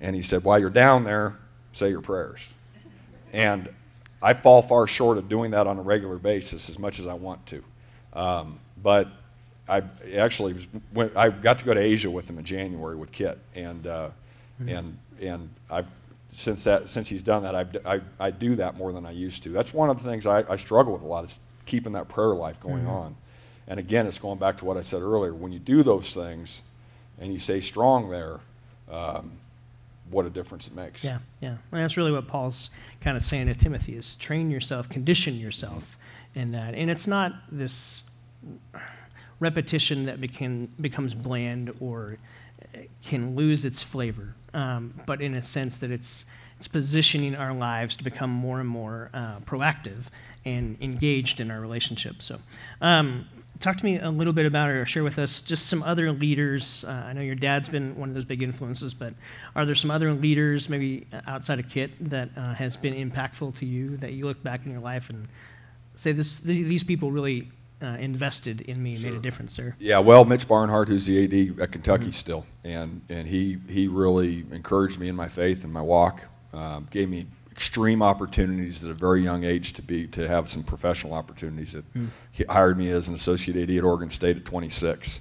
[0.00, 1.36] And he said, while you're down there,
[1.72, 2.54] say your prayers.
[3.32, 3.68] And
[4.22, 7.14] I fall far short of doing that on a regular basis as much as I
[7.14, 7.62] want to.
[8.12, 9.08] Um, but
[9.68, 9.82] I
[10.14, 13.38] actually was, went, I got to go to Asia with him in January with Kit,
[13.54, 14.10] and uh,
[14.60, 14.68] mm-hmm.
[14.68, 15.86] and and I've
[16.28, 19.42] since that since he's done that I, I, I do that more than I used
[19.44, 19.50] to.
[19.50, 22.34] That's one of the things I, I struggle with a lot is keeping that prayer
[22.34, 22.90] life going mm-hmm.
[22.90, 23.16] on.
[23.66, 25.34] And again, it's going back to what I said earlier.
[25.34, 26.62] When you do those things,
[27.18, 28.40] and you stay strong there,
[28.90, 29.32] um,
[30.10, 31.04] what a difference it makes.
[31.04, 31.56] Yeah, yeah.
[31.72, 35.96] And that's really what Paul's kind of saying to Timothy is train yourself, condition yourself
[36.34, 36.74] in that.
[36.74, 38.02] And it's not this
[39.40, 42.18] repetition that became, becomes bland or
[43.02, 46.24] can lose its flavor, um, but in a sense that it's,
[46.58, 50.04] it's positioning our lives to become more and more uh, proactive
[50.44, 52.24] and engaged in our relationships.
[52.24, 52.38] So,
[52.80, 53.26] um,
[53.60, 56.84] talk to me a little bit about or share with us just some other leaders.
[56.84, 59.14] Uh, I know your dad's been one of those big influences, but
[59.54, 63.66] are there some other leaders, maybe outside of Kit, that uh, has been impactful to
[63.66, 65.26] you that you look back in your life and
[65.96, 67.50] say this, these people really
[67.82, 69.10] uh, invested in me, sure.
[69.10, 69.76] made a difference there?
[69.78, 72.10] Yeah, well, Mitch Barnhart, who's the AD at Kentucky mm-hmm.
[72.12, 76.88] still, and and he he really encouraged me in my faith and my walk, um,
[76.90, 81.14] gave me extreme opportunities at a very young age to be to have some professional
[81.14, 81.72] opportunities.
[81.72, 82.08] That mm.
[82.30, 85.20] he hired me as an associate AD at Oregon State at 26,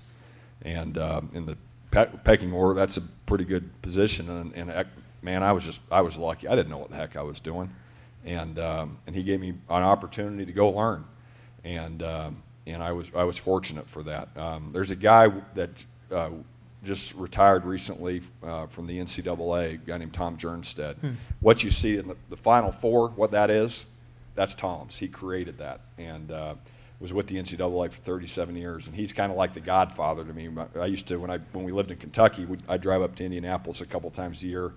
[0.63, 1.57] and uh, in the
[1.91, 4.29] pe- pecking order, that's a pretty good position.
[4.29, 4.87] And, and,
[5.21, 6.47] man, I was just I was lucky.
[6.49, 7.73] I didn't know what the heck I was doing,
[8.25, 11.05] and um, and he gave me an opportunity to go learn,
[11.63, 14.27] and um, and I was I was fortunate for that.
[14.35, 15.85] Um, there's a guy that.
[16.11, 16.29] Uh,
[16.85, 20.97] just retired recently uh, from the NCAA, a guy named Tom Jernstedt.
[20.97, 21.11] Hmm.
[21.41, 23.85] What you see in the, the, Final Four, what that is,
[24.35, 24.97] that's Tom's.
[24.97, 26.55] He created that and uh,
[26.99, 28.87] was with the NCAA for 37 years.
[28.87, 30.49] And he's kind of like the godfather to me.
[30.79, 33.81] I used to, when, I, when we lived in Kentucky, I'd drive up to Indianapolis
[33.81, 34.73] a couple times a year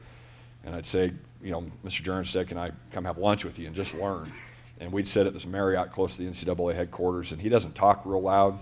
[0.64, 2.02] and I'd say, you know, Mr.
[2.02, 4.32] Jernstedt, can I come have lunch with you and just learn?
[4.80, 8.02] And we'd sit at this Marriott close to the NCAA headquarters, and he doesn't talk
[8.04, 8.58] real loud,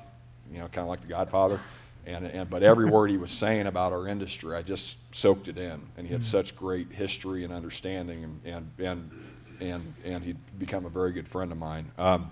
[0.50, 1.60] you know, kind of like the Godfather.
[2.06, 5.58] And, and, but every word he was saying about our industry, I just soaked it
[5.58, 5.80] in.
[5.96, 6.38] And he had mm-hmm.
[6.38, 9.10] such great history and understanding, and, and,
[9.60, 11.90] and, and, he'd become a very good friend of mine.
[11.98, 12.30] Um,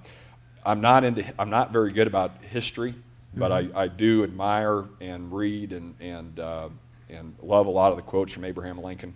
[0.65, 2.95] I'm, not into, I'm not very good about history
[3.37, 6.69] But I, I do admire and read and, and, uh,
[7.11, 9.15] and love a lot of the quotes from Abraham Lincoln.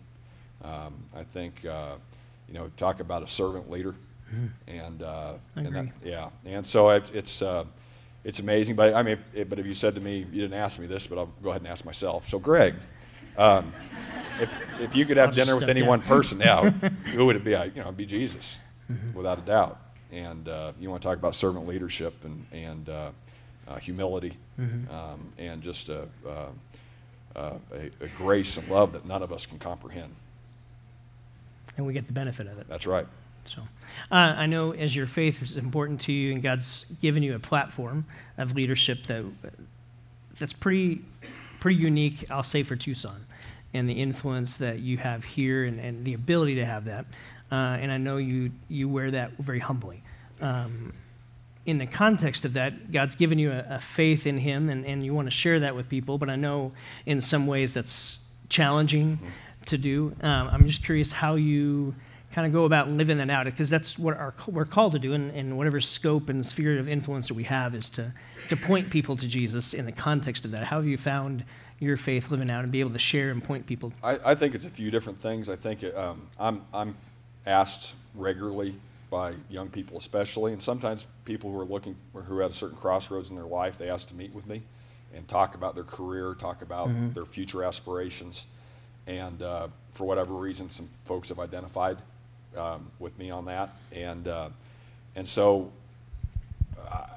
[0.63, 1.95] Um, I think, uh,
[2.49, 3.95] you know, talk about a servant leader.
[4.67, 6.31] And, uh, and that, yeah.
[6.45, 7.65] And so it, it's, uh,
[8.25, 8.77] it's amazing.
[8.77, 11.07] But I mean, it, but if you said to me, you didn't ask me this,
[11.07, 12.29] but I'll go ahead and ask myself.
[12.29, 12.75] So, Greg,
[13.37, 13.73] um,
[14.41, 16.71] if, if you could have I'll dinner with any one person, yeah,
[17.15, 17.55] who would it be?
[17.55, 19.17] I, you know, it'd be Jesus, Mm-hmm.
[19.19, 19.79] without a doubt.
[20.13, 23.11] And uh, you want to talk about servant leadership and, and uh,
[23.69, 24.91] uh, humility Mm-hmm.
[24.93, 26.47] um, and just a, uh,
[27.37, 30.13] uh, a, a grace and love that none of us can comprehend.
[31.77, 32.67] And we get the benefit of it.
[32.69, 33.07] That's right.
[33.49, 33.63] So,
[34.11, 37.39] uh, I know as your faith is important to you, and God's given you a
[37.39, 38.05] platform
[38.37, 39.25] of leadership that
[40.39, 41.01] that's pretty
[41.61, 42.31] pretty unique.
[42.31, 43.25] I'll say for Tucson,
[43.73, 47.07] and the influence that you have here, and, and the ability to have that.
[47.51, 50.03] Uh, and I know you you wear that very humbly.
[50.41, 50.93] Um,
[51.65, 55.05] in the context of that, God's given you a, a faith in Him, and, and
[55.05, 56.19] you want to share that with people.
[56.19, 56.73] But I know
[57.07, 58.19] in some ways that's
[58.51, 59.19] challenging
[59.67, 60.15] to do.
[60.23, 61.95] Um, I'm just curious how you
[62.39, 65.13] kind of go about living that out, because that's what our, we're called to do,
[65.13, 68.13] and, and whatever scope and sphere of influence that we have is to,
[68.47, 70.63] to point people to Jesus in the context of that.
[70.63, 71.43] How have you found
[71.81, 73.93] your faith living out and be able to share and point people?
[74.05, 75.49] I, I think it's a few different things.
[75.49, 76.95] I think it, um, I'm, I'm
[77.45, 78.77] asked regularly
[79.11, 82.55] by young people, especially, and sometimes people who are looking or who are at a
[82.55, 83.79] certain crossroads in their life.
[83.79, 84.63] They ask to meet with me
[85.13, 88.47] and talk about their career, talk about their future aspirations,
[89.09, 91.99] and uh, for whatever reason, some folks have identified
[92.57, 94.49] um, with me on that, and uh,
[95.17, 95.71] and so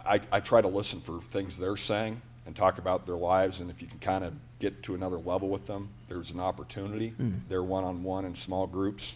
[0.05, 3.69] I, I try to listen for things they're saying and talk about their lives, and
[3.69, 7.13] if you can kind of get to another level with them, there's an opportunity.
[7.49, 9.15] They're one on one in small groups.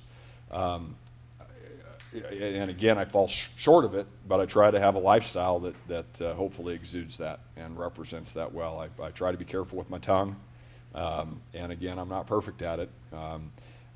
[0.51, 0.95] Um,
[2.13, 5.59] and again, I fall sh- short of it, but I try to have a lifestyle
[5.59, 8.79] that, that uh, hopefully exudes that and represents that well.
[8.79, 10.35] I, I try to be careful with my tongue.
[10.93, 13.51] Um, and again, I'm not perfect at it, um,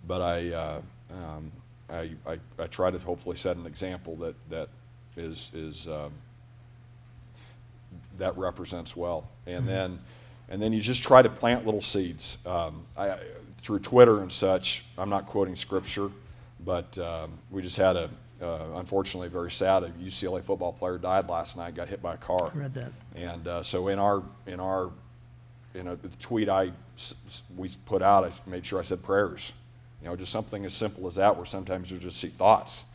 [0.06, 1.52] but I, uh, um,
[1.92, 4.70] I, I, I try to hopefully set an example that, that
[5.18, 6.12] is, is um,
[8.18, 9.30] that represents well.
[9.46, 10.00] And then,
[10.50, 12.38] and then you just try to plant little seeds.
[12.46, 13.18] Um, I,
[13.62, 16.10] through Twitter and such, I'm not quoting scripture,
[16.66, 18.10] but um, we just had a,
[18.42, 19.84] uh, unfortunately, very sad.
[19.84, 21.76] A UCLA football player died last night.
[21.76, 22.52] Got hit by a car.
[22.54, 22.92] I read that.
[23.16, 24.92] And uh, so in our in our
[25.74, 26.72] in a the tweet I
[27.58, 29.52] we put out, I made sure I said prayers.
[30.02, 32.86] You know, just something as simple as that, where sometimes you just see thoughts.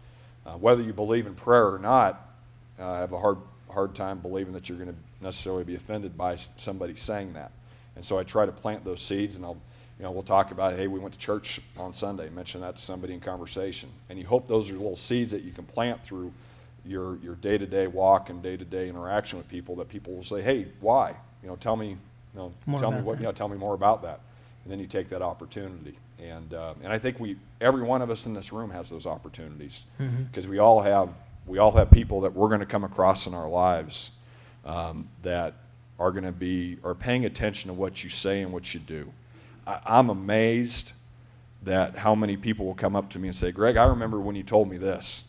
[0.46, 2.28] Uh, whether you believe in prayer or not,
[2.78, 3.38] uh, I have a hard
[3.70, 7.50] hard time believing that you're going to necessarily be offended by somebody saying that.
[7.96, 9.58] And so I try to plant those seeds, and I'll
[9.98, 12.82] you know we'll talk about hey we went to church on Sunday, mention that to
[12.82, 16.32] somebody in conversation, and you hope those are little seeds that you can plant through
[16.86, 20.12] your your day to day walk and day to day interaction with people that people
[20.14, 21.96] will say hey why you know tell me you
[22.34, 23.20] know More tell me what that.
[23.20, 24.20] you know tell me more about that,
[24.64, 25.96] and then you take that opportunity.
[26.18, 29.06] And uh, and I think we every one of us in this room has those
[29.06, 29.86] opportunities
[30.30, 31.10] because we all have
[31.46, 34.12] we all have people that we're going to come across in our lives
[34.64, 35.54] um, that
[35.98, 39.12] are going to be are paying attention to what you say and what you do.
[39.66, 40.92] I, I'm amazed
[41.64, 44.36] that how many people will come up to me and say, "Greg, I remember when
[44.36, 45.24] you told me this,"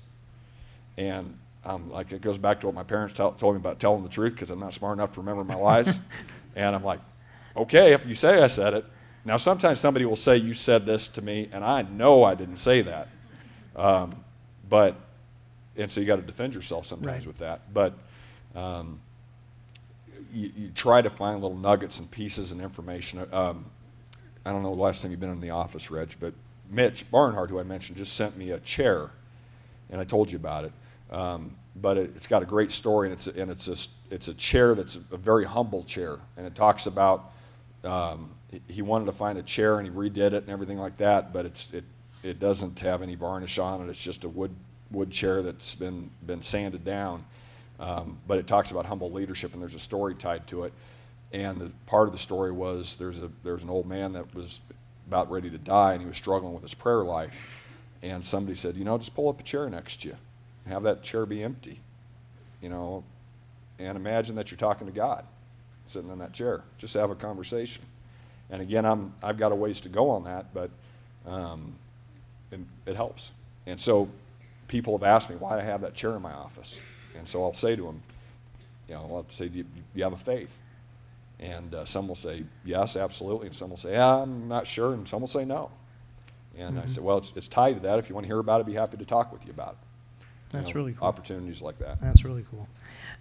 [0.98, 4.04] and um, like it goes back to what my parents tell, told me about telling
[4.04, 6.00] the truth because I'm not smart enough to remember my lies,
[6.56, 7.00] and I'm like,
[7.58, 8.86] "Okay, if you say I said it."
[9.26, 12.58] Now sometimes somebody will say, "You said this to me," and I know I didn't
[12.58, 13.08] say that,
[13.76, 14.24] um,
[14.70, 14.96] but
[15.76, 17.28] and so you got to defend yourself sometimes Right.
[17.28, 17.94] with that, but.
[18.56, 19.02] Um,
[20.36, 23.26] you, you try to find little nuggets and pieces and information.
[23.32, 23.66] Um,
[24.46, 26.34] I don't know the last time you've been in the office, Reg, but
[26.70, 29.12] Mitch Barnhart, who I mentioned, just sent me a chair,
[29.90, 30.72] and I told you about it.
[31.12, 34.28] Um, but it, it's got a great story, and it's a, and it's a, it's
[34.28, 37.32] a chair that's a, very humble chair, and it talks about
[37.84, 38.30] um,
[38.68, 41.46] he- wanted to find a chair and he redid it and everything like that, but
[41.46, 41.84] it's it
[42.24, 43.90] it doesn't have any varnish on it.
[43.90, 44.56] It's just a wood
[44.92, 47.26] wood chair that's been been sanded down.
[47.80, 50.74] Um, but it talks about humble leadership, and there's a story tied to it.
[51.34, 54.62] And the part of the story was there's a there's an old man that was
[55.08, 57.36] about ready to die, and he was struggling with his prayer life.
[58.02, 60.16] And somebody said, you know, just pull up a chair next to you,
[60.64, 61.80] and have that chair be empty,
[62.62, 63.04] you know,
[63.80, 65.26] and imagine that you're talking to God,
[65.86, 66.64] sitting in that chair.
[66.78, 67.84] Just have a conversation.
[68.50, 70.70] And again, I'm I've got a ways to go on that, but
[71.26, 71.76] um,
[72.52, 73.32] it, it helps.
[73.66, 74.10] And so
[74.68, 76.80] people have asked me why I have that chair in my office.
[77.18, 78.02] And so I'll say to them,
[78.88, 80.60] you know, I'll say, do you, do you have a faith?
[81.40, 83.48] And uh, some will say, yes, absolutely.
[83.48, 84.94] And some will say, yeah, I'm not sure.
[84.94, 85.72] And some will say, no.
[86.58, 88.00] And I said, well, it's, it's tied to that.
[88.00, 89.72] If you want to hear about it, I'd be happy to talk with you about
[89.72, 89.78] it.
[90.54, 91.08] You That's know, really cool.
[91.08, 92.00] Opportunities like that.
[92.00, 92.68] That's really cool.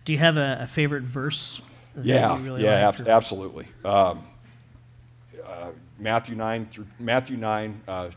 [0.04, 1.60] Do you have a, a favorite verse
[1.96, 3.66] that Yeah, you really yeah, ab- absolutely.
[3.84, 4.24] Um,
[5.46, 8.10] uh, Matthew nine through Matthew nine, uh,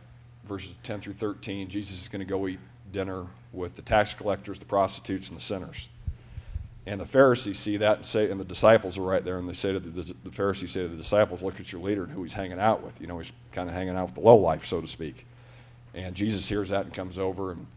[0.45, 1.67] verses ten through thirteen.
[1.67, 2.59] Jesus is going to go eat
[2.91, 5.89] dinner with the tax collectors, the prostitutes, and the sinners.
[6.85, 9.53] And the Pharisees see that and say, and the disciples are right there, and they
[9.53, 12.23] say to the, the Pharisees say to the disciples, "Look at your leader and who
[12.23, 13.01] he's hanging out with.
[13.01, 15.25] You know, he's kind of hanging out with the low life, so to speak."
[15.93, 17.67] And Jesus hears that and comes over and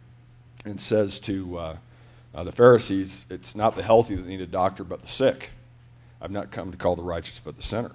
[0.64, 1.76] and says to uh,
[2.34, 5.50] uh, the Pharisees, "It's not the healthy that need a doctor, but the sick.
[6.22, 7.92] I've not come to call the righteous, but the sinner."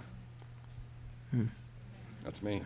[2.24, 2.62] That's me.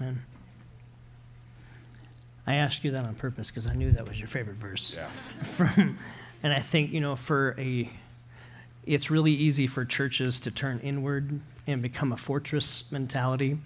[2.47, 4.95] I asked you that on purpose because I knew that was your favorite verse.
[4.97, 5.09] Yeah.
[5.43, 5.99] From,
[6.41, 7.89] and I think you know, for a,
[8.85, 13.59] it's really easy for churches to turn inward and become a fortress mentality.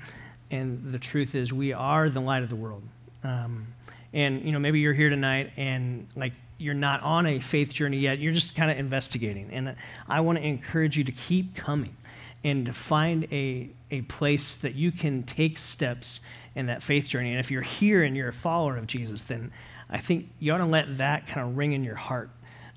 [0.51, 2.83] And the truth is, we are the light of the world.
[3.23, 3.67] Um,
[4.13, 7.97] and you know, maybe you're here tonight and like you're not on a faith journey
[7.97, 8.19] yet.
[8.19, 9.49] You're just kind of investigating.
[9.51, 9.75] And
[10.07, 11.95] I want to encourage you to keep coming
[12.43, 16.19] and to find a, a place that you can take steps
[16.55, 17.31] in that faith journey.
[17.31, 19.51] And if you're here and you're a follower of Jesus, then
[19.89, 22.29] I think you ought to let that kind of ring in your heart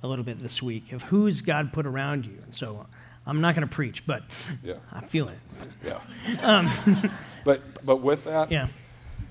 [0.02, 2.38] a little bit this week of who's God put around you.
[2.44, 2.86] And so
[3.26, 4.22] I'm not going to preach, but
[4.62, 4.74] Yeah.
[4.92, 5.38] I feel it.
[5.84, 6.00] Yeah.
[6.42, 7.10] Um,
[7.44, 8.68] but but with that, Yeah.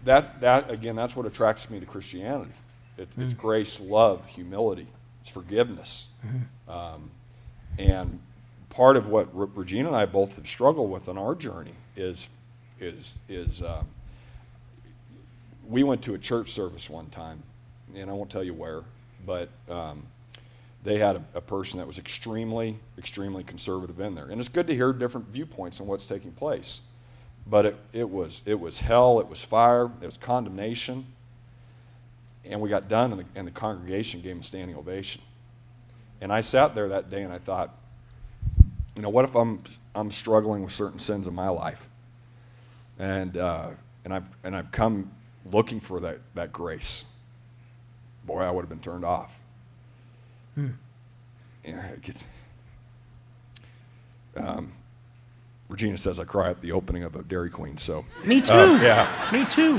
[0.04, 2.52] that that again, that's what attracts me to Christianity.
[2.98, 3.38] It, It's mm.
[3.38, 4.88] grace, love, humility,
[5.22, 6.72] it's forgiveness, mm-hmm.
[6.72, 7.12] um,
[7.78, 8.20] and
[8.76, 12.28] part of what Re- Regina and I both have struggled with on our journey is
[12.80, 13.88] is is um,
[15.68, 17.42] we went to a church service one time,
[17.96, 18.82] and I won't tell you where,
[19.26, 20.04] but um,
[20.84, 24.26] they had a, a person that was extremely, extremely conservative in there.
[24.26, 26.82] And it's good to hear different viewpoints on what's taking place.
[27.48, 31.06] But it, it, was, it was hell, it was fire, it was condemnation.
[32.44, 35.22] And we got done, and the, and the congregation gave him a standing ovation.
[36.22, 37.76] And I sat there that day and I thought,
[38.96, 39.62] you know, what if I'm,
[39.94, 41.88] I'm struggling with certain sins in my life?
[43.00, 43.70] And, uh,
[44.04, 45.12] and, I've, and I've come
[45.52, 47.06] looking for that, that grace.
[48.26, 49.38] Boy, I would have been turned off.
[50.58, 52.26] Yeah, it gets.
[54.38, 54.72] Um,
[55.68, 58.06] Regina says I cry at the opening of a Dairy Queen, so.
[58.24, 58.54] Me too.
[58.54, 59.78] Uh, yeah, Me too.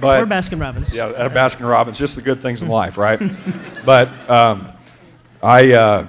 [0.00, 0.92] but or Baskin Robbins.
[0.94, 3.20] yeah, at Baskin Robbins, just the good things in life, right?
[3.84, 4.72] but um,
[5.42, 6.06] I, uh,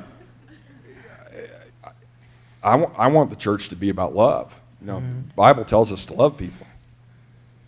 [2.63, 4.53] I, want the church to be about love.
[4.81, 6.67] You know, the Bible tells us to love people,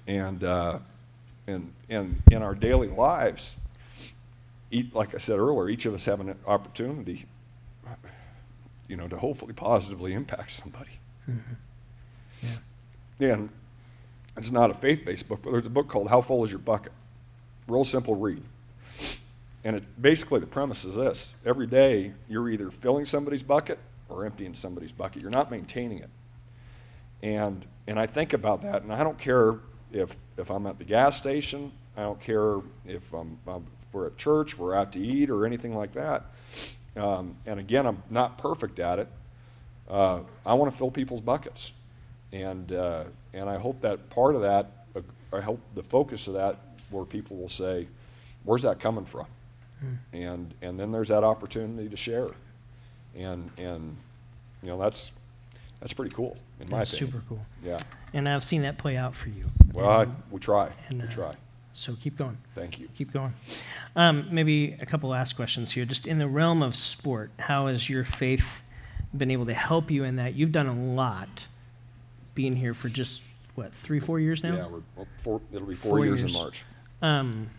[0.08, 0.80] and uh,
[1.48, 3.58] and and in our daily lives,
[4.72, 7.26] each, like I said earlier, each of us have an opportunity,
[8.88, 10.92] you know, to hopefully positively impact somebody.
[13.20, 13.50] And
[14.36, 16.92] it's not a faith-based book, but there's a book called "How Full Is Your Bucket?"
[17.68, 18.44] Real simple read.
[19.64, 23.80] And it, basically, the premise is this: every day, you're either filling somebody's bucket
[24.14, 25.22] or emptying somebody's bucket.
[25.22, 26.10] You're not maintaining it.
[27.22, 29.56] And and I think about that, and I don't care
[29.92, 31.72] if if I'm at the gas station.
[31.96, 35.76] I don't care if I'm, I'm we're at church, we're out to eat, or anything
[35.76, 36.26] like that.
[36.96, 39.08] Um, and again, I'm not perfect at it.
[39.90, 41.72] Uh, I want to fill people's buckets,
[42.32, 46.34] and uh, and I hope that part of that, uh, I hope the focus of
[46.34, 47.88] that, where people will say,
[48.44, 49.28] "Where's that coming from?"
[50.14, 52.30] and and then there's that opportunity to share,
[53.16, 53.96] and and
[54.62, 55.12] you know that's
[55.80, 57.12] that's pretty cool in my That's opinion.
[57.14, 57.46] super cool.
[57.64, 57.80] Yeah.
[58.14, 59.46] And I've seen that play out for you.
[59.74, 60.72] Well, I, we try.
[60.88, 61.34] and, we uh, try.
[61.74, 62.38] So keep going.
[62.56, 62.88] Thank you.
[62.96, 63.34] Keep going.
[63.96, 65.84] Um, maybe a couple last questions here.
[65.86, 68.46] Just in the realm of sport, how has your faith
[69.18, 70.36] been able to help you in that?
[70.36, 71.48] You've done a lot
[72.36, 73.22] being here for just,
[73.56, 74.56] what, three, four years now?
[74.56, 76.34] Yeah, we're, well, four, it'll be four, Four years, years.
[76.34, 76.64] in March.
[77.02, 77.50] Um,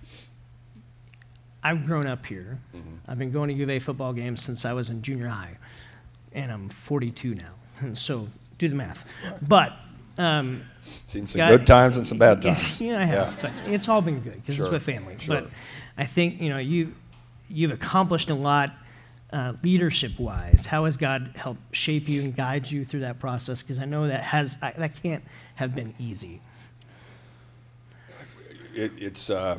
[1.65, 2.59] I've grown up here.
[2.77, 2.89] Mm-hmm.
[3.09, 5.57] I've been going to U of A football games since I was in junior high,
[6.33, 7.45] and I'm 42 now.
[7.95, 9.05] So do the math.
[9.43, 9.73] But
[10.17, 10.63] um,
[11.09, 12.81] Seen some God- good times and some bad times.
[12.81, 13.39] yeah, I have.
[13.43, 15.17] But it's all been good because Sure, it's with family.
[15.19, 15.41] sure.
[15.41, 15.51] But
[15.99, 16.95] I think you know you
[17.49, 18.73] you've accomplished a lot
[19.33, 20.65] uh, leadership wise.
[20.67, 23.63] How has God helped shape you and guide you through that process?
[23.63, 25.25] Because I know that has I, that can't
[25.57, 26.41] have been easy.
[28.75, 29.59] it, it's uh,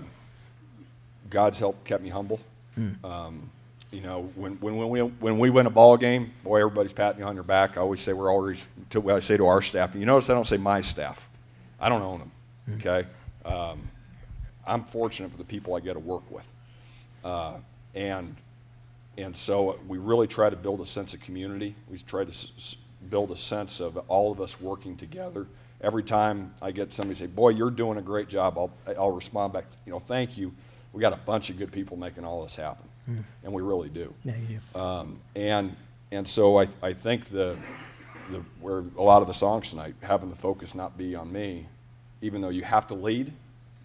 [1.29, 2.39] God's help kept me humble.
[2.75, 2.89] Hmm.
[3.03, 3.49] Um,
[3.91, 7.19] you know, when, when, when, we, when we win a ball game, boy, everybody's patting
[7.21, 7.77] you on your back.
[7.77, 10.33] I always say we're always, to, I say to our staff, and you notice I
[10.33, 11.27] don't say my staff.
[11.79, 12.31] I don't own them,
[12.67, 12.73] Hmm.
[12.75, 13.07] okay?
[13.45, 13.87] Um,
[14.67, 16.45] I'm fortunate for the people I get to work with.
[17.23, 17.57] Uh,
[17.93, 18.35] and,
[19.17, 21.75] and so we really try to build a sense of community.
[21.89, 22.75] We try to s-
[23.09, 25.45] build a sense of all of us working together.
[25.81, 29.53] Every time I get somebody say, "Boy, you're doing a great job," I'll, I'll respond
[29.53, 30.51] back, you know, "Thank you."
[30.95, 32.85] We got a bunch of good people making all this happen,
[33.43, 34.13] and we really do.
[34.23, 34.79] Yeah, you do.
[34.79, 35.75] Um, and
[36.11, 37.57] and so I, I think the,
[38.31, 41.65] the, where a lot of the songs tonight, having the focus not be on me,
[42.21, 43.33] even though you have to lead,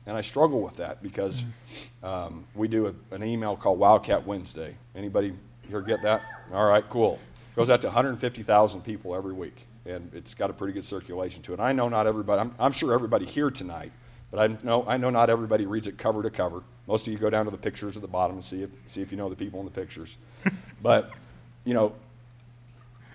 [0.06, 1.44] and I struggle with that because
[2.04, 4.76] um, we do a, an email called Wildcat Wednesday.
[4.94, 5.32] Anybody
[5.68, 6.22] here get that?
[6.52, 7.18] All right, cool.
[7.56, 11.54] Goes out to 150,000 people every week, and it's got a pretty good circulation to
[11.54, 11.58] it.
[11.58, 13.90] I know not everybody, I'm, I'm sure everybody here tonight,
[14.30, 16.62] but I know, I know not everybody reads it cover to cover.
[16.86, 19.02] Most of you go down to the pictures at the bottom and see if, see
[19.02, 20.18] if you know the people in the pictures.
[20.82, 21.10] but,
[21.64, 21.94] you know,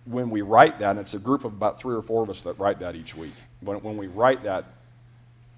[0.06, 2.42] when we write that, and it's a group of about three or four of us
[2.44, 3.34] that write that each week.
[3.62, 4.66] When, when we write that,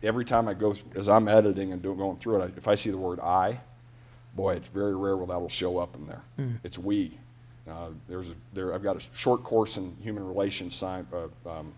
[0.04, 2.92] every time I go, as I'm editing and doing, going through it, if I see
[2.92, 3.60] the word I,
[4.36, 6.22] boy, it's very rare where that'll show up in there.
[6.40, 6.60] Mm.
[6.64, 7.18] It's we.
[7.68, 11.74] Uh, there's a, there, I've got a short course in human relations sign, uh, um,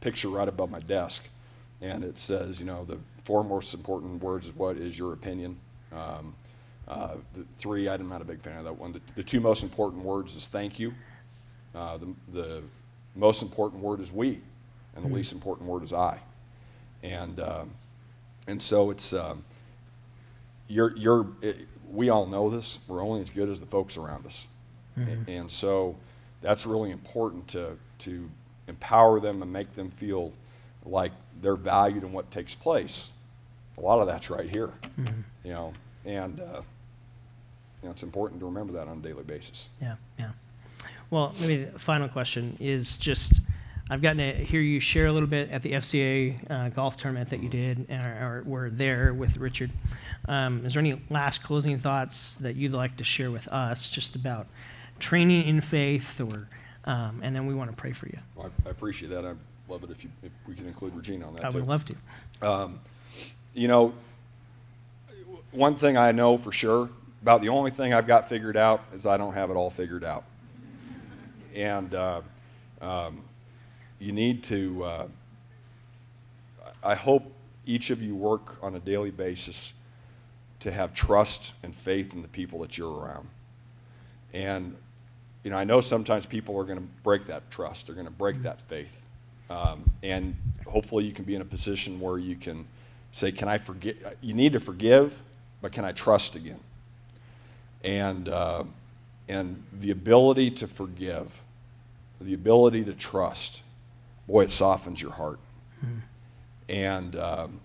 [0.00, 1.28] picture right above my desk,
[1.80, 5.58] and it says, you know, the four most important words is what is your opinion.
[5.92, 6.34] Um,
[6.88, 8.92] uh, the three, I'm not a big fan of that one.
[8.92, 10.94] The, the two most important words is thank you.
[11.74, 12.62] Uh, the, the
[13.14, 14.40] most important word is we, and
[14.96, 15.14] the mm-hmm.
[15.16, 16.20] least important word is I.
[17.02, 17.70] And, um,
[18.46, 19.44] and so it's, um,
[20.68, 21.56] you're, you're, it,
[21.90, 22.78] we all know this.
[22.88, 24.46] We're only as good as the folks around us.
[24.98, 25.30] Mm-hmm.
[25.30, 25.96] And so
[26.40, 28.30] that's really important to, to
[28.68, 30.32] empower them and make them feel
[30.84, 33.10] like they're valued in what takes place.
[33.78, 35.20] A lot of that's right here, mm-hmm.
[35.44, 35.72] you know,
[36.04, 36.62] and uh,
[37.82, 39.68] you know, it's important to remember that on a daily basis.
[39.80, 40.30] Yeah, yeah.
[41.10, 43.40] Well, maybe the final question is just
[43.90, 47.30] I've gotten to hear you share a little bit at the FCA uh, golf tournament
[47.30, 49.70] that you did or, or were there with Richard.
[50.26, 54.16] Um, is there any last closing thoughts that you'd like to share with us just
[54.16, 54.48] about
[54.98, 56.48] training in faith or
[56.86, 58.18] um, and then we want to pray for you.
[58.36, 59.24] Well, I, I, appreciate that.
[59.24, 59.36] I'd
[59.68, 61.42] love it if, you, if we can include Regina on that.
[61.42, 61.46] Too.
[61.46, 61.58] I too.
[61.58, 61.94] would love to.
[62.42, 62.80] Um,
[63.54, 63.94] you know,
[65.50, 66.90] one thing I know for sure
[67.22, 70.04] about the only thing I've got figured out is I don't have it all figured
[70.04, 70.24] out
[71.56, 72.20] and uh,
[72.80, 73.22] um,
[73.98, 74.84] you need to.
[74.84, 75.06] Uh,
[76.84, 77.32] I hope
[77.64, 79.72] each of you work on a daily basis
[80.60, 83.28] to have trust and faith in the people that you're around.
[84.32, 84.76] And
[85.42, 87.86] you know, I know sometimes people are going to break that trust.
[87.86, 89.02] They're going to break that faith.
[89.48, 90.34] Um, and
[90.66, 92.66] hopefully, you can be in a position where you can
[93.12, 95.20] say, "Can I forgive?" You need to forgive,
[95.62, 96.60] but can I trust again?
[97.84, 98.64] And uh,
[99.28, 101.40] and the ability to forgive
[102.20, 103.62] the ability to trust,
[104.26, 105.38] boy, it softens your heart.
[105.80, 105.98] Hmm.
[106.68, 107.60] And, um,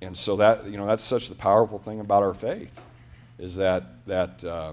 [0.00, 2.80] and so that, you know, that's such the powerful thing about our faith
[3.38, 4.72] is that, that uh,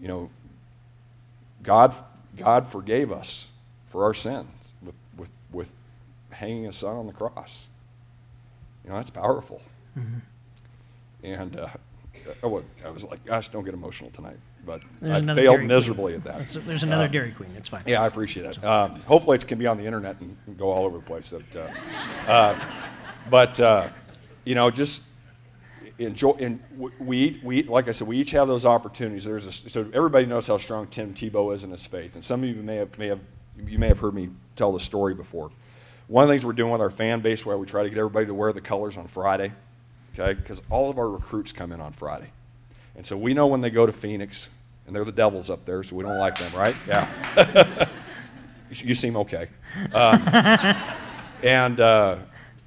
[0.00, 0.30] you know,
[1.62, 1.94] God,
[2.36, 3.46] God forgave us
[3.88, 4.48] for our sins
[5.52, 5.72] with,
[6.30, 7.68] hanging his son on the cross.
[8.84, 9.60] You know, that's powerful.
[9.98, 10.18] Mm-hmm.
[11.24, 11.68] And uh,
[12.42, 16.32] oh, I was like, gosh, don't get emotional tonight but there's I failed miserably Queen.
[16.32, 16.66] at that.
[16.66, 17.50] there's another uh, Dairy Queen.
[17.56, 17.82] It's fine.
[17.86, 18.64] Yeah, I appreciate it.
[18.64, 21.30] Um, hopefully, it can be on the internet and, go all over the place.
[21.30, 22.64] That, uh, uh,
[23.30, 23.88] but uh,
[24.44, 25.02] you know, just
[25.98, 26.32] enjoy.
[26.32, 26.60] And
[26.98, 29.24] we, eat, we, like I said, we each have those opportunities.
[29.24, 32.42] There's a, so everybody knows how strong Tim Tebow is in his faith, and some
[32.42, 33.20] of you may have, may have
[33.66, 35.50] you may have heard me tell the story before.
[36.06, 37.98] One of the things we're doing with our fan base, where we try to get
[37.98, 39.52] everybody to wear the colors on Friday,
[40.14, 40.34] okay?
[40.34, 42.30] Because all of our recruits come in on Friday.
[42.96, 44.50] And so we know when they go to Phoenix,
[44.86, 46.74] and they're the devils up there, so we don't like them, right?
[46.86, 47.88] Yeah.
[48.70, 49.46] you seem okay.
[49.92, 50.96] Uh,
[51.42, 52.18] and uh,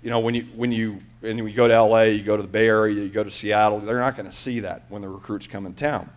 [0.02, 2.48] you know when you when you when you go to LA, you go to the
[2.48, 5.48] Bay Area, you go to Seattle, they're not going to see that when the recruits
[5.48, 6.10] come in town.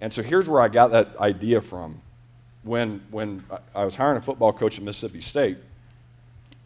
[0.00, 2.00] And so here's where I got that idea from.
[2.62, 3.44] When when
[3.74, 5.58] I was hiring a football coach at Mississippi State,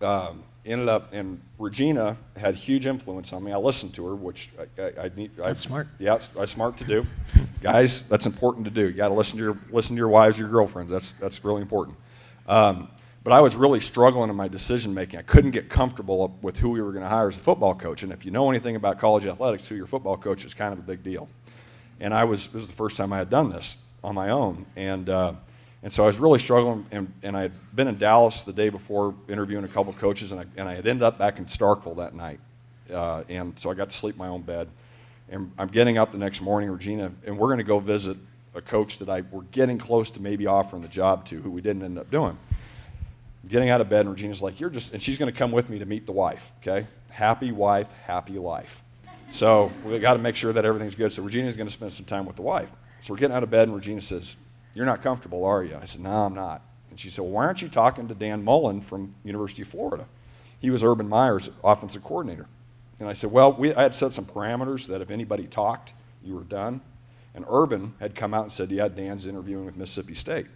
[0.02, 3.52] um, ended up, and Regina had huge influence on me.
[3.52, 5.36] I listened to her, which I, I, I need.
[5.36, 5.88] That's smart.
[5.98, 7.06] Yeah, it's, it's smart to do,
[7.62, 8.02] guys.
[8.02, 8.86] That's important to do.
[8.86, 10.90] You got to listen to your listen to your wives, your girlfriends.
[10.90, 11.96] That's that's really important.
[12.46, 12.88] Um,
[13.22, 15.18] but I was really struggling in my decision making.
[15.18, 18.02] I couldn't get comfortable with who we were going to hire as a football coach.
[18.02, 20.78] And if you know anything about college athletics, who your football coach is kind of
[20.78, 21.28] a big deal.
[22.00, 24.66] And I was this was the first time I had done this on my own,
[24.76, 25.08] and.
[25.08, 25.32] Uh,
[25.84, 28.70] and so I was really struggling, and, and I had been in Dallas the day
[28.70, 31.96] before interviewing a couple coaches, and I, and I had ended up back in Starkville
[31.98, 32.40] that night.
[32.90, 34.68] Uh, and so I got to sleep in my own bed.
[35.28, 38.16] And I'm getting up the next morning, Regina, and we're going to go visit
[38.54, 41.60] a coach that I were getting close to maybe offering the job to, who we
[41.60, 42.38] didn't end up doing.
[43.46, 45.68] getting out of bed, and Regina's like, "You're just," and she's going to come with
[45.68, 46.50] me to meet the wife.
[46.62, 48.82] Okay, happy wife, happy life.
[49.28, 51.12] So we got to make sure that everything's good.
[51.12, 52.70] So Regina's going to spend some time with the wife.
[53.00, 54.36] So we're getting out of bed, and Regina says,
[54.74, 55.78] you're not comfortable, are you?
[55.80, 56.62] I said, No, I'm not.
[56.90, 60.06] And she said, Well, why aren't you talking to Dan Mullen from University of Florida?
[60.58, 62.46] He was Urban Meyer's offensive coordinator.
[62.98, 66.34] And I said, Well, we, I had set some parameters that if anybody talked, you
[66.34, 66.80] were done.
[67.34, 70.46] And Urban had come out and said, Yeah, Dan's interviewing with Mississippi State.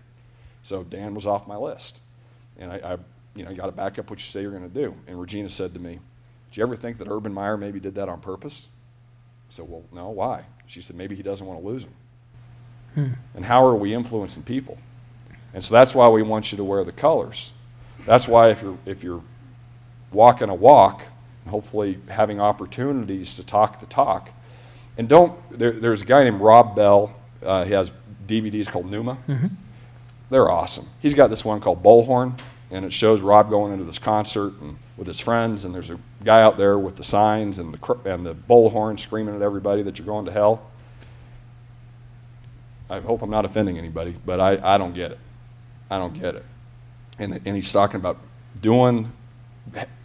[0.63, 2.01] So Dan was off my list.
[2.57, 2.99] And I, I
[3.35, 4.95] you know, you got to back up what you say you're going to do.
[5.07, 6.01] And Regina said to me,
[6.51, 8.69] Did you ever think that Urban Meyer maybe did that on purpose?
[9.49, 10.45] I said, Well, no, why?
[10.67, 11.95] She said, Maybe he doesn't want to lose him.
[12.99, 13.13] Hmm.
[13.35, 14.77] And how are we influencing people?
[15.55, 17.53] And so that's why we want you to wear the colors.
[18.07, 19.23] That's why if you're, if you're
[20.11, 21.05] walking a walk,
[21.49, 24.33] hopefully having opportunities to talk the talk,
[24.97, 27.15] and don't, there, there's a guy named Rob Bell.
[27.41, 27.93] Uh, he has
[28.27, 29.17] DVDs called Nooma.
[29.29, 29.47] Mm-hmm.
[30.31, 30.87] They're awesome.
[31.01, 32.37] He's got this one called Bullhorn,
[32.73, 35.99] and it shows Rob going into this concert and with his friends, and there's a
[36.25, 39.99] guy out there with the signs and the, and the bullhorn screaming at everybody that
[39.99, 40.69] you're going to hell.
[42.91, 45.19] I hope I'm not offending anybody, but I, I don't get it.
[45.91, 46.45] I don't get it.
[47.19, 48.19] And, and he's talking about
[48.61, 49.13] doing,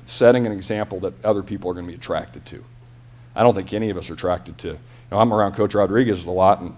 [0.06, 2.64] setting an example that other people are going to be attracted to.
[3.36, 4.70] I don't think any of us are attracted to.
[4.70, 4.80] You
[5.12, 6.76] know, I'm around Coach Rodriguez a lot, and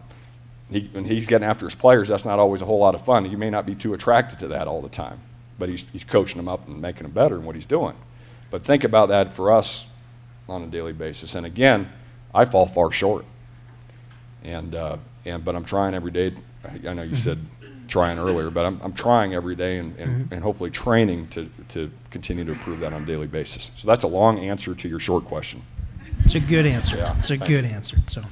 [0.69, 3.29] he, when he's getting after his players, that's not always a whole lot of fun.
[3.29, 5.19] You may not be too attracted to that all the time,
[5.57, 7.95] but he's, he's coaching them up and making them better in what he's doing.
[8.51, 9.87] But think about that for us
[10.47, 11.35] on a daily basis.
[11.35, 11.91] And again,
[12.33, 13.25] I fall far short.
[14.43, 16.33] And, uh, and but I'm trying every day.
[16.63, 17.15] I know you mm-hmm.
[17.15, 17.39] said
[17.87, 20.33] trying earlier, but I'm, I'm trying every day and, and, mm-hmm.
[20.33, 23.71] and hopefully training to, to continue to improve that on a daily basis.
[23.75, 25.61] So that's a long answer to your short question.
[26.23, 26.97] It's a good answer.
[26.97, 27.97] Yeah, it's a good answer.
[28.07, 28.23] So,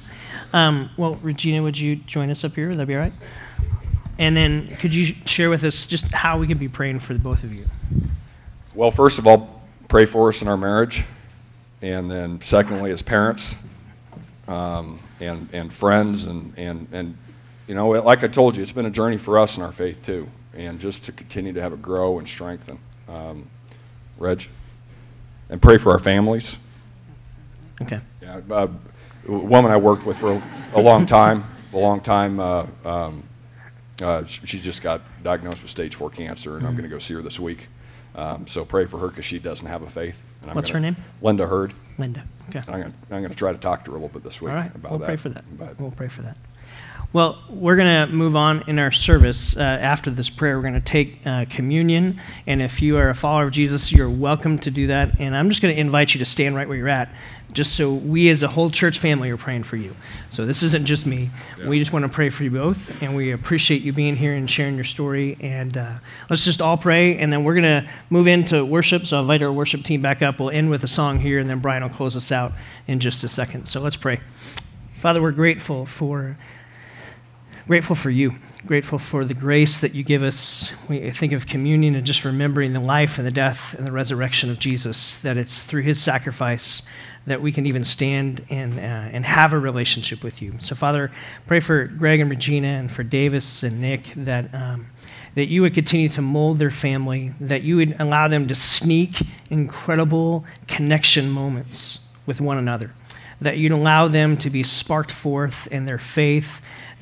[0.52, 2.68] um, well, Regina, would you join us up here?
[2.68, 3.12] Would that be all right?
[4.18, 7.18] And then could you share with us just how we can be praying for the
[7.18, 7.66] both of you?
[8.74, 11.04] Well, first of all, pray for us in our marriage.
[11.82, 13.54] And then, secondly, as parents
[14.48, 16.26] um, and, and friends.
[16.26, 17.16] And, and, and,
[17.66, 20.04] you know, like I told you, it's been a journey for us in our faith,
[20.04, 20.28] too.
[20.54, 22.78] And just to continue to have it grow and strengthen.
[23.08, 23.48] Um,
[24.18, 24.48] Reg?
[25.50, 26.56] And pray for our families.
[27.82, 28.00] Okay.
[28.22, 28.68] Yeah, uh,
[29.28, 30.40] a woman I worked with for
[30.74, 32.38] a, long time, a long time.
[32.38, 33.22] Uh, um,
[34.00, 36.66] uh, she, just got diagnosed with stage four cancer, and mm-hmm.
[36.66, 37.68] I'm going to go see her this week.
[38.14, 40.24] Um, so pray for her because she doesn't have a faith.
[40.42, 40.96] And I'm What's gonna, her name?
[41.20, 41.72] Linda Hurd.
[41.98, 42.24] Linda.
[42.48, 42.60] Okay.
[42.68, 44.40] I'm going to I'm going to try to talk to her a little bit this
[44.40, 44.74] week All right.
[44.74, 45.06] about we'll that.
[45.06, 45.44] Pray for that.
[45.58, 46.36] But, we'll pray for that.
[47.14, 49.56] Well, we're going to move on in our service.
[49.56, 52.20] Uh, after this prayer, we're going to take uh, communion.
[52.48, 55.20] And if you are a follower of Jesus, you're welcome to do that.
[55.20, 57.14] And I'm just going to invite you to stand right where you're at,
[57.52, 59.94] just so we as a whole church family are praying for you.
[60.30, 61.30] So this isn't just me.
[61.56, 61.68] Yeah.
[61.68, 63.00] We just want to pray for you both.
[63.00, 65.36] And we appreciate you being here and sharing your story.
[65.38, 65.92] And uh,
[66.28, 67.16] let's just all pray.
[67.18, 69.06] And then we're going to move into worship.
[69.06, 70.40] So I'll invite our worship team back up.
[70.40, 71.38] We'll end with a song here.
[71.38, 72.50] And then Brian will close us out
[72.88, 73.66] in just a second.
[73.66, 74.20] So let's pray.
[74.98, 76.36] Father, we're grateful for
[77.66, 78.34] grateful for you,
[78.66, 80.70] grateful for the grace that you give us.
[80.88, 84.50] We think of communion and just remembering the life and the death and the resurrection
[84.50, 86.82] of Jesus, that it's through his sacrifice
[87.26, 90.54] that we can even stand and, uh, and have a relationship with you.
[90.58, 91.10] So, Father,
[91.46, 94.54] pray for Greg and Regina and for Davis and Nick that.
[94.54, 94.86] Um,
[95.34, 99.20] that you would continue to mold their family, that you would allow them to sneak
[99.50, 102.92] incredible connection moments with one another,
[103.40, 106.60] that you'd allow them to be sparked forth in their faith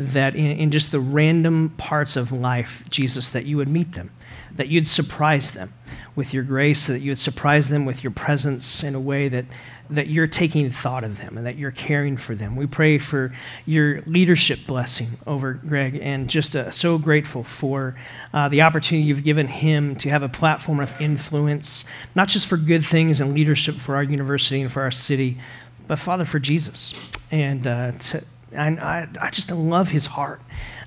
[0.09, 4.11] that in, in just the random parts of life, Jesus, that you would meet them,
[4.55, 5.73] that you'd surprise them
[6.15, 9.47] with your grace, that you would surprise them with your presence in a way that,
[9.89, 12.55] that you're taking thought of them and that you're caring for them.
[12.55, 13.35] We pray for
[13.65, 17.97] your leadership blessing over Greg and just uh, so grateful for
[18.35, 21.85] uh, the opportunity you've given him to have a platform of influence,
[22.15, 25.39] not just for good things and leadership for our university and for our city,
[25.87, 26.95] but Father, for Jesus.
[27.31, 30.41] And uh, to, and I, I just love his heart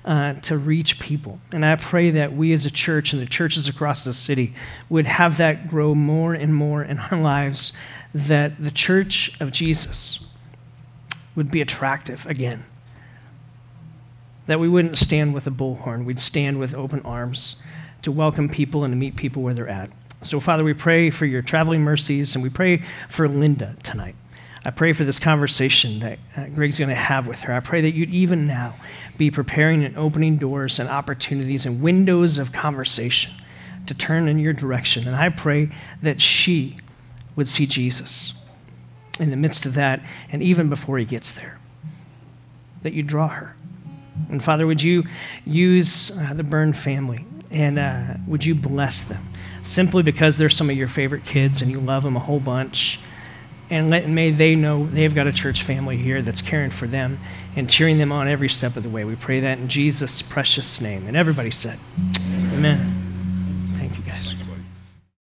[0.04, 1.40] uh, to reach people.
[1.52, 4.54] And I pray that we as a church and the churches across the city
[4.88, 7.72] would have that grow more and more in our lives,
[8.14, 10.20] that the church of Jesus
[11.34, 12.64] would be attractive again.
[14.46, 17.60] That we wouldn't stand with a bullhorn, we'd stand with open arms
[18.02, 19.90] to welcome people and to meet people where they're at.
[20.22, 24.14] So, Father, we pray for your traveling mercies and we pray for Linda tonight.
[24.66, 26.18] I pray for this conversation that
[26.56, 27.54] Greg's going to have with her.
[27.54, 28.74] I pray that you'd even now
[29.16, 33.32] be preparing and opening doors and opportunities and windows of conversation
[33.86, 35.06] to turn in your direction.
[35.06, 35.70] And I pray
[36.02, 36.78] that she
[37.36, 38.32] would see Jesus
[39.20, 41.60] in the midst of that and even before he gets there,
[42.82, 43.54] that you draw her.
[44.30, 45.04] And Father, would you
[45.44, 49.28] use uh, the Byrne family and uh, would you bless them
[49.62, 52.98] simply because they're some of your favorite kids and you love them a whole bunch?
[53.70, 57.18] And let, may they know they've got a church family here that's caring for them
[57.56, 59.04] and cheering them on every step of the way.
[59.04, 61.06] We pray that in Jesus' precious name.
[61.06, 61.78] And everybody said,
[62.16, 62.54] Amen.
[62.54, 63.05] Amen.